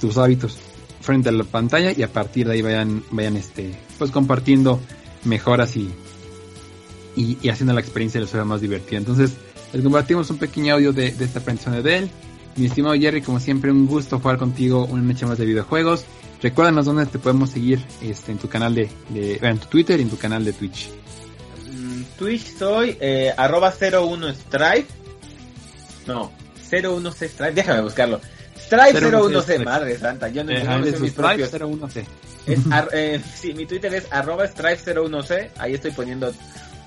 [0.00, 0.58] tus hábitos
[1.00, 4.80] frente a la pantalla y a partir de ahí vayan, vayan este, pues compartiendo
[5.24, 5.90] mejoras y,
[7.14, 8.98] y, haciendo la experiencia de los más divertida.
[8.98, 9.36] Entonces,
[9.72, 12.10] les compartimos un pequeño audio de, esta aprendizaje de él.
[12.56, 16.04] Mi estimado Jerry, como siempre, un gusto jugar contigo una noche más de videojuegos.
[16.42, 20.10] Recuérdanos dónde te podemos seguir este, en tu canal de, en tu Twitter y en
[20.10, 20.90] tu canal de Twitch.
[21.72, 24.88] Mm, Twitch soy eh, arroba 01 Strife.
[26.06, 26.32] No,
[26.70, 28.20] 01C Strife, déjame buscarlo.
[28.58, 31.52] Strife 01C, madre santa, yo no, eh, sé mis propios.
[31.52, 32.04] 01C.
[32.46, 32.58] Es,
[32.92, 36.32] eh, sí, mi Twitter es arroba Strife 01C, ahí estoy poniendo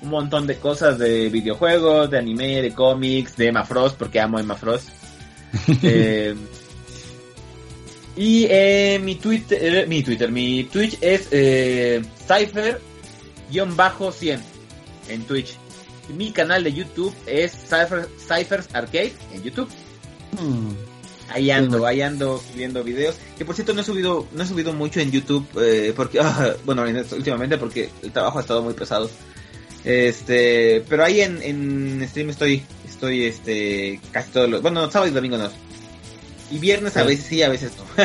[0.02, 4.38] un montón de cosas de videojuegos, de anime, de cómics, de Emma Frost, porque amo
[4.38, 4.90] Emma Frost.
[5.82, 6.34] Eh,
[8.16, 14.40] y eh, mi Twitter, eh, mi Twitter, mi Twitch es eh, Cypher-100
[15.08, 15.56] en Twitch.
[16.16, 19.68] mi canal de YouTube es Cypher, Cyphers Arcade en YouTube.
[20.32, 20.70] Hmm.
[21.28, 23.16] Ahí ando, ahí ando subiendo videos.
[23.36, 25.46] Que por cierto no he subido, no he subido mucho en YouTube
[25.94, 29.10] porque, ah, bueno, últimamente porque el trabajo ha estado muy pesado.
[29.86, 35.14] Este, pero ahí en, en stream estoy, estoy este, casi todos los, bueno, sábado y
[35.14, 35.48] domingo no.
[36.50, 37.84] Y viernes a veces sí, a veces no.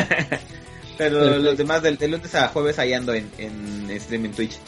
[0.96, 4.58] pero los demás del, lunes a jueves ahí ando en, en stream en Twitch.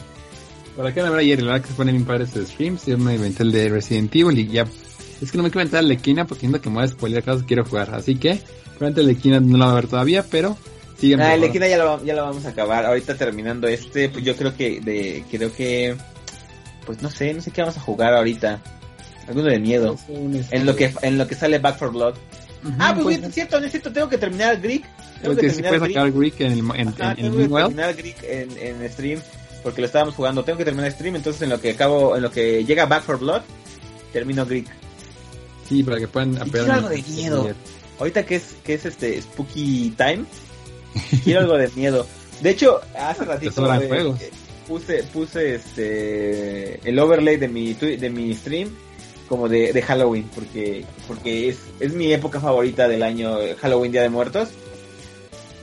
[0.75, 2.97] Por acá la verdad ayer, la verdad que se ponen bien padres de streams, yo
[2.97, 4.67] me inventé el de Resident Evil y ya,
[5.21, 6.87] es que no me quiero inventar el de Kina porque siento que me voy a
[6.89, 8.41] spoiler cosas que quiero jugar, así que,
[8.77, 10.57] probablemente el de Kina no lo va a ver todavía, pero
[10.97, 11.21] siguen.
[11.21, 14.25] Ah, el de Kina ya lo, ya lo vamos a acabar, ahorita terminando este, pues
[14.25, 15.95] yo creo que, de, creo que
[16.85, 18.61] pues no sé, no sé qué vamos a jugar ahorita.
[19.27, 19.97] Alguno de miedo.
[20.09, 22.15] en lo que en lo que sale Back for Blood.
[22.79, 24.83] ah, pues, es cierto, no es cierto, tengo que terminar el Greek.
[24.83, 27.31] Tengo Porque que si terminar puedes sacar Greek en el, en, Ajá, en, en tengo
[27.31, 27.65] que Meanwhile.
[27.65, 29.19] terminar Greek en, en stream
[29.63, 30.43] porque lo estábamos jugando.
[30.43, 33.17] Tengo que terminar stream, entonces en lo que acabo, en lo que llega Back for
[33.19, 33.41] Blood,
[34.13, 34.67] termino Greek.
[35.67, 37.49] Sí, para que puedan quiero algo de miedo.
[37.97, 40.25] Ahorita que es, que es este Spooky Time,
[41.23, 42.05] quiero algo de miedo.
[42.41, 44.21] De hecho, hace ratito sobran eh, juegos.
[44.21, 44.29] eh,
[44.67, 48.69] puse, puse este el overlay de mi de mi stream
[49.27, 54.03] como de, de Halloween, porque, porque es, es mi época favorita del año, Halloween Día
[54.03, 54.49] de Muertos.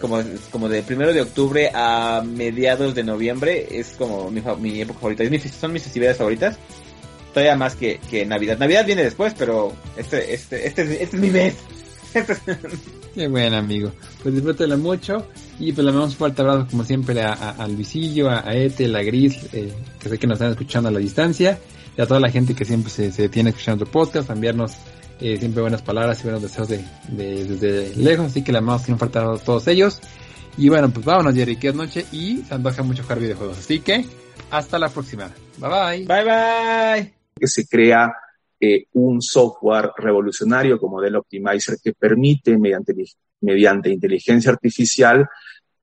[0.01, 0.21] Como,
[0.51, 5.23] como de primero de octubre a mediados de noviembre es como mi, mi época favorita.
[5.61, 6.59] Son mis festividades favoritas.
[7.33, 8.59] Todavía más que, que Navidad.
[8.59, 11.55] Navidad viene después, pero este, este, este, es- este es mi mes.
[12.15, 12.27] Es-
[13.15, 13.93] Qué buen amigo.
[14.25, 15.25] Pues disfrútela mucho.
[15.59, 19.03] Y pues le mandamos un fuerte abrazo, como siempre, a, Luisillo, a, a Ethel, a
[19.03, 21.59] Gris, eh, que sé que nos están escuchando a la distancia.
[21.97, 24.73] Y a toda la gente que siempre se, se detiene escuchando nuestro podcast, a enviarnos
[25.21, 28.27] eh, siempre buenas palabras y buenos deseos de, de- desde lejos.
[28.27, 30.01] Así que le mandamos un fuerte abrazo a todos ellos.
[30.57, 33.59] Y bueno, pues vámonos, Jerry, que es noche y se antoja mucho jugar videojuegos.
[33.59, 34.05] Así que
[34.51, 35.31] hasta la próxima.
[35.59, 36.07] Bye bye.
[36.07, 37.15] Bye bye.
[37.39, 38.13] que se crea
[38.59, 42.95] eh, un software revolucionario como Dell Optimizer que permite mediante,
[43.43, 45.29] mediante inteligencia artificial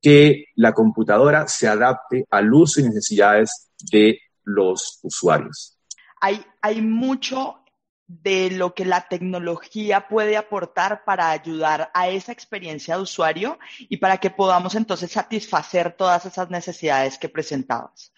[0.02, 5.76] que la computadora se adapte al uso y necesidades de los usuarios.
[6.20, 7.60] hay, hay mucho
[8.10, 13.56] de lo que la tecnología puede aportar para ayudar a esa experiencia de usuario
[13.88, 18.12] y para que podamos entonces satisfacer todas esas necesidades que presentabas.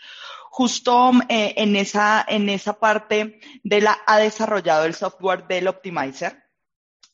[0.51, 6.41] Justo eh, en, esa, en esa parte de la ha desarrollado el software del Optimizer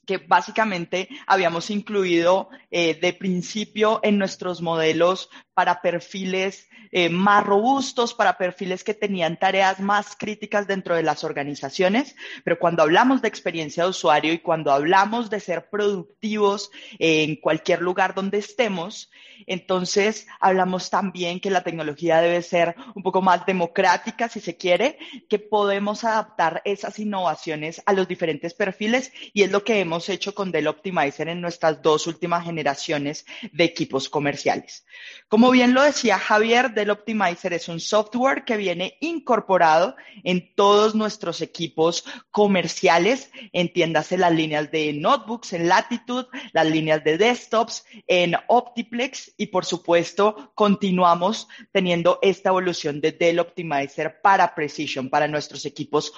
[0.09, 5.29] que básicamente habíamos incluido eh, de principio en nuestros modelos
[5.59, 11.25] para perfiles eh, más robustos, para perfiles que tenían tareas más críticas dentro de las
[11.25, 12.15] organizaciones,
[12.45, 16.71] pero cuando hablamos de experiencia de usuario y cuando hablamos de ser productivos
[17.01, 19.11] eh, en cualquier lugar donde estemos,
[19.47, 24.97] entonces hablamos también que la tecnología debe ser un poco más democrática, si se quiere,
[25.29, 30.35] que podemos adaptar esas innovaciones a los diferentes perfiles y es lo que hemos hecho
[30.35, 34.87] con Dell Optimizer en nuestras dos últimas generaciones de equipos comerciales.
[35.29, 39.95] Como bien lo decía Javier, Dell Optimizer es un software que viene incorporado
[40.25, 47.19] en todos nuestros equipos comerciales, entiéndase las líneas de notebooks en Latitude, las líneas de
[47.19, 55.09] desktops en Optiplex y por supuesto continuamos teniendo esta evolución de Dell Optimizer para Precision,
[55.09, 56.13] para nuestros equipos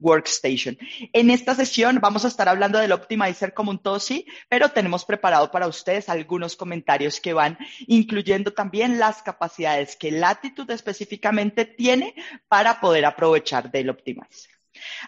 [0.00, 0.78] Workstation.
[1.12, 5.04] En esta sesión vamos a estar hablando del Optimizer como un todo sí, pero tenemos
[5.04, 12.14] preparado para ustedes algunos comentarios que van incluyendo también las capacidades que Latitude específicamente tiene
[12.48, 14.57] para poder aprovechar del Optimizer.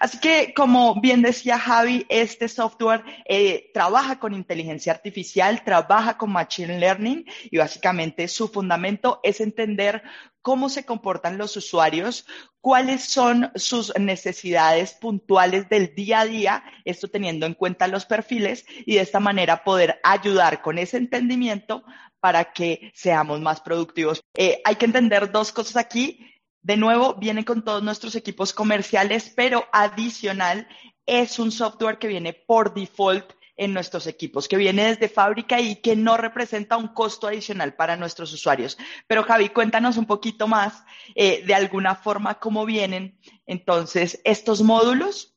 [0.00, 6.32] Así que, como bien decía Javi, este software eh, trabaja con inteligencia artificial, trabaja con
[6.32, 10.02] machine learning y básicamente su fundamento es entender
[10.42, 12.26] cómo se comportan los usuarios,
[12.60, 18.64] cuáles son sus necesidades puntuales del día a día, esto teniendo en cuenta los perfiles
[18.86, 21.84] y de esta manera poder ayudar con ese entendimiento
[22.20, 24.22] para que seamos más productivos.
[24.36, 26.26] Eh, hay que entender dos cosas aquí.
[26.62, 30.68] De nuevo, viene con todos nuestros equipos comerciales, pero adicional
[31.06, 35.76] es un software que viene por default en nuestros equipos, que viene desde fábrica y
[35.76, 38.78] que no representa un costo adicional para nuestros usuarios.
[39.06, 40.82] Pero Javi, cuéntanos un poquito más
[41.14, 45.34] eh, de alguna forma cómo vienen entonces estos módulos,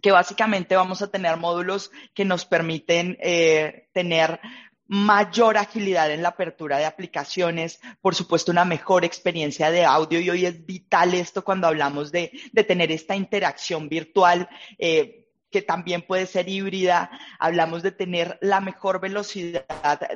[0.00, 4.40] que básicamente vamos a tener módulos que nos permiten eh, tener
[4.86, 10.30] mayor agilidad en la apertura de aplicaciones, por supuesto una mejor experiencia de audio y
[10.30, 14.48] hoy es vital esto cuando hablamos de, de tener esta interacción virtual.
[14.78, 15.18] Eh,
[15.52, 19.66] que también puede ser híbrida, hablamos de tener la mejor velocidad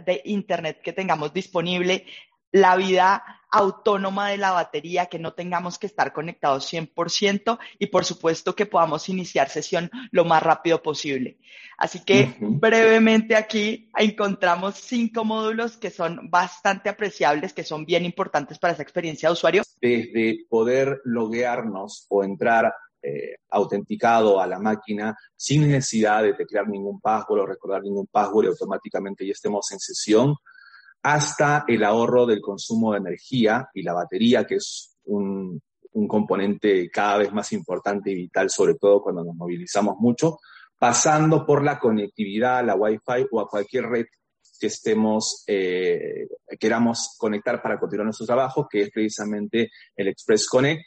[0.05, 2.07] de Internet que tengamos disponible,
[2.57, 8.05] la vida autónoma de la batería, que no tengamos que estar conectados 100% y por
[8.05, 11.39] supuesto que podamos iniciar sesión lo más rápido posible.
[11.79, 12.61] Así que uh -huh.
[12.61, 18.83] brevemente aquí encontramos cinco módulos que son bastante apreciables, que son bien importantes para esa
[18.83, 19.63] experiencia de usuario.
[19.81, 27.01] Desde poder loguearnos o entrar eh, autenticado a la máquina sin necesidad de teclear ningún
[27.01, 30.35] password o recordar ningún password y automáticamente ya estemos en sesión,
[31.03, 35.63] hasta el ahorro del consumo de energía y la batería, que es un,
[36.09, 40.39] componente cada vez más importante y vital, sobre todo cuando nos movilizamos mucho,
[40.79, 44.05] pasando por la conectividad a la Wi-Fi o a cualquier red
[44.61, 46.29] que estemos, eh,
[46.61, 50.83] queramos conectar para continuar nuestro trabajo, que es precisamente el Express Connect,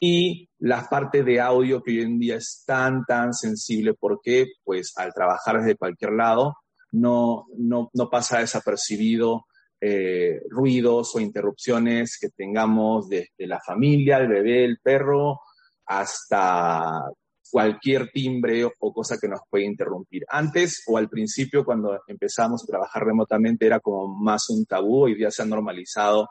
[0.00, 4.92] y la parte de audio que hoy en día es tan, tan sensible porque, pues,
[4.96, 6.54] al trabajar desde cualquier lado,
[6.92, 9.46] no, no, no pasa desapercibido
[9.80, 15.40] eh, ruidos o interrupciones que tengamos desde la familia, el bebé, el perro,
[15.86, 17.04] hasta
[17.50, 20.24] cualquier timbre o cosa que nos puede interrumpir.
[20.28, 25.14] Antes o al principio, cuando empezamos a trabajar remotamente, era como más un tabú, hoy
[25.14, 26.28] día se ha normalizado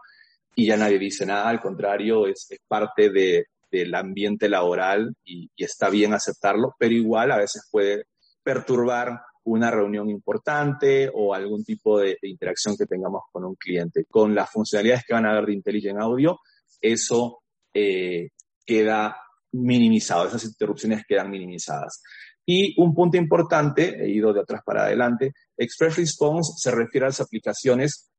[0.56, 5.90] y ya nadie dice nada, al contrario, es, parte de, del ambiente laboral y, está
[5.90, 8.06] bien aceptarlo, pero igual a veces puede
[8.44, 14.06] perturbar una reunión importante o algún tipo de, interacción que tengamos con un cliente.
[14.10, 16.40] Con las funcionalidades que van a haber de Intelligent Audio,
[16.82, 17.44] eso
[17.74, 18.30] eh,
[18.66, 19.18] queda
[19.54, 22.02] minimizado, esas interrupciones quedan minimizadas.
[22.46, 27.10] Y un punto importante, he ido de atrás para adelante, Express Response se refiere a
[27.10, 28.12] las aplicaciones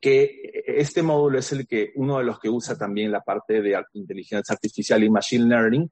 [0.00, 3.80] que este módulo es el que uno de los que usa también la parte de
[3.94, 5.90] inteligencia artificial y machine learning.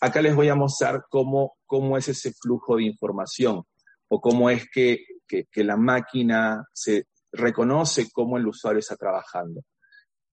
[0.00, 3.64] Acá les voy a mostrar cómo, cómo es ese flujo de información
[4.10, 9.62] o cómo es que, que, la máquina se reconoce cómo el usuario está trabajando.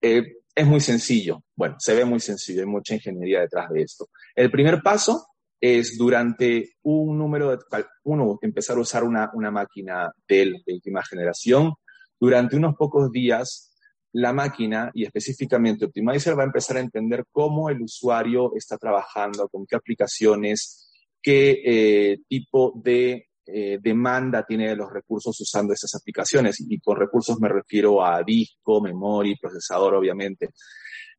[0.02, 0.24] Eh,
[0.56, 4.10] es muy sencillo, bueno, se ve muy sencillo, hay mucha ingeniería detrás de esto.
[4.36, 5.28] El primer paso
[5.62, 11.74] es durante un número de, uno, empezar a usar una, una máquina de última generación.
[12.20, 13.76] Durante unos pocos días,
[14.14, 19.48] la máquina y específicamente Optimizer va a empezar a entender cómo el usuario está trabajando,
[19.50, 20.90] con qué aplicaciones,
[21.22, 26.60] qué eh, tipo de eh, demanda tiene de los recursos usando esas aplicaciones.
[26.60, 30.50] Y con recursos me refiero a disco, memoria, procesador, obviamente.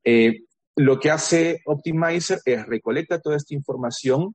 [0.05, 0.45] Eh,
[0.77, 4.35] lo que hace Optimizer es recolecta toda esta información.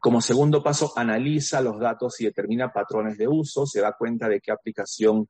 [0.00, 4.40] Como segundo paso, analiza los datos y determina patrones de uso, se da cuenta de
[4.40, 5.28] qué aplicación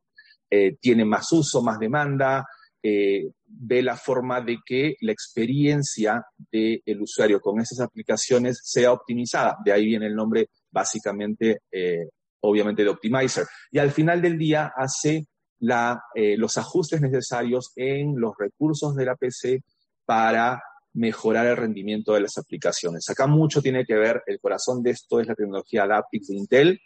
[0.50, 2.46] eh, tiene más uso, más demanda,
[2.82, 9.58] ve la forma de que la experiencia del usuario con esas aplicaciones sea optimizada.
[9.62, 12.08] De ahí viene el nombre básicamente, eh,
[12.40, 13.46] obviamente, de Optimizer.
[13.70, 15.26] Y al final del día hace
[16.14, 19.62] eh, los ajustes necesarios en los recursos de la PC
[20.04, 23.08] para mejorar el rendimiento de las aplicaciones.
[23.08, 26.80] Acá mucho tiene que ver, el corazón de esto es la tecnología Adaptix de Intel,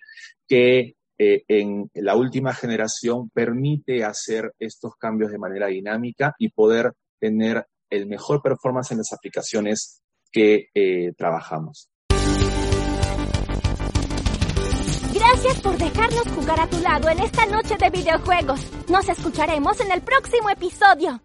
[0.47, 6.93] que eh, en la última generación permite hacer estos cambios de manera dinámica y poder
[7.19, 10.03] tener el mejor performance en las aplicaciones
[10.33, 10.69] que
[11.17, 11.89] trabajamos.
[15.45, 18.61] Gracias por dejarnos jugar a tu lado en esta noche de videojuegos.
[18.89, 21.21] Nos escucharemos en el próximo episodio.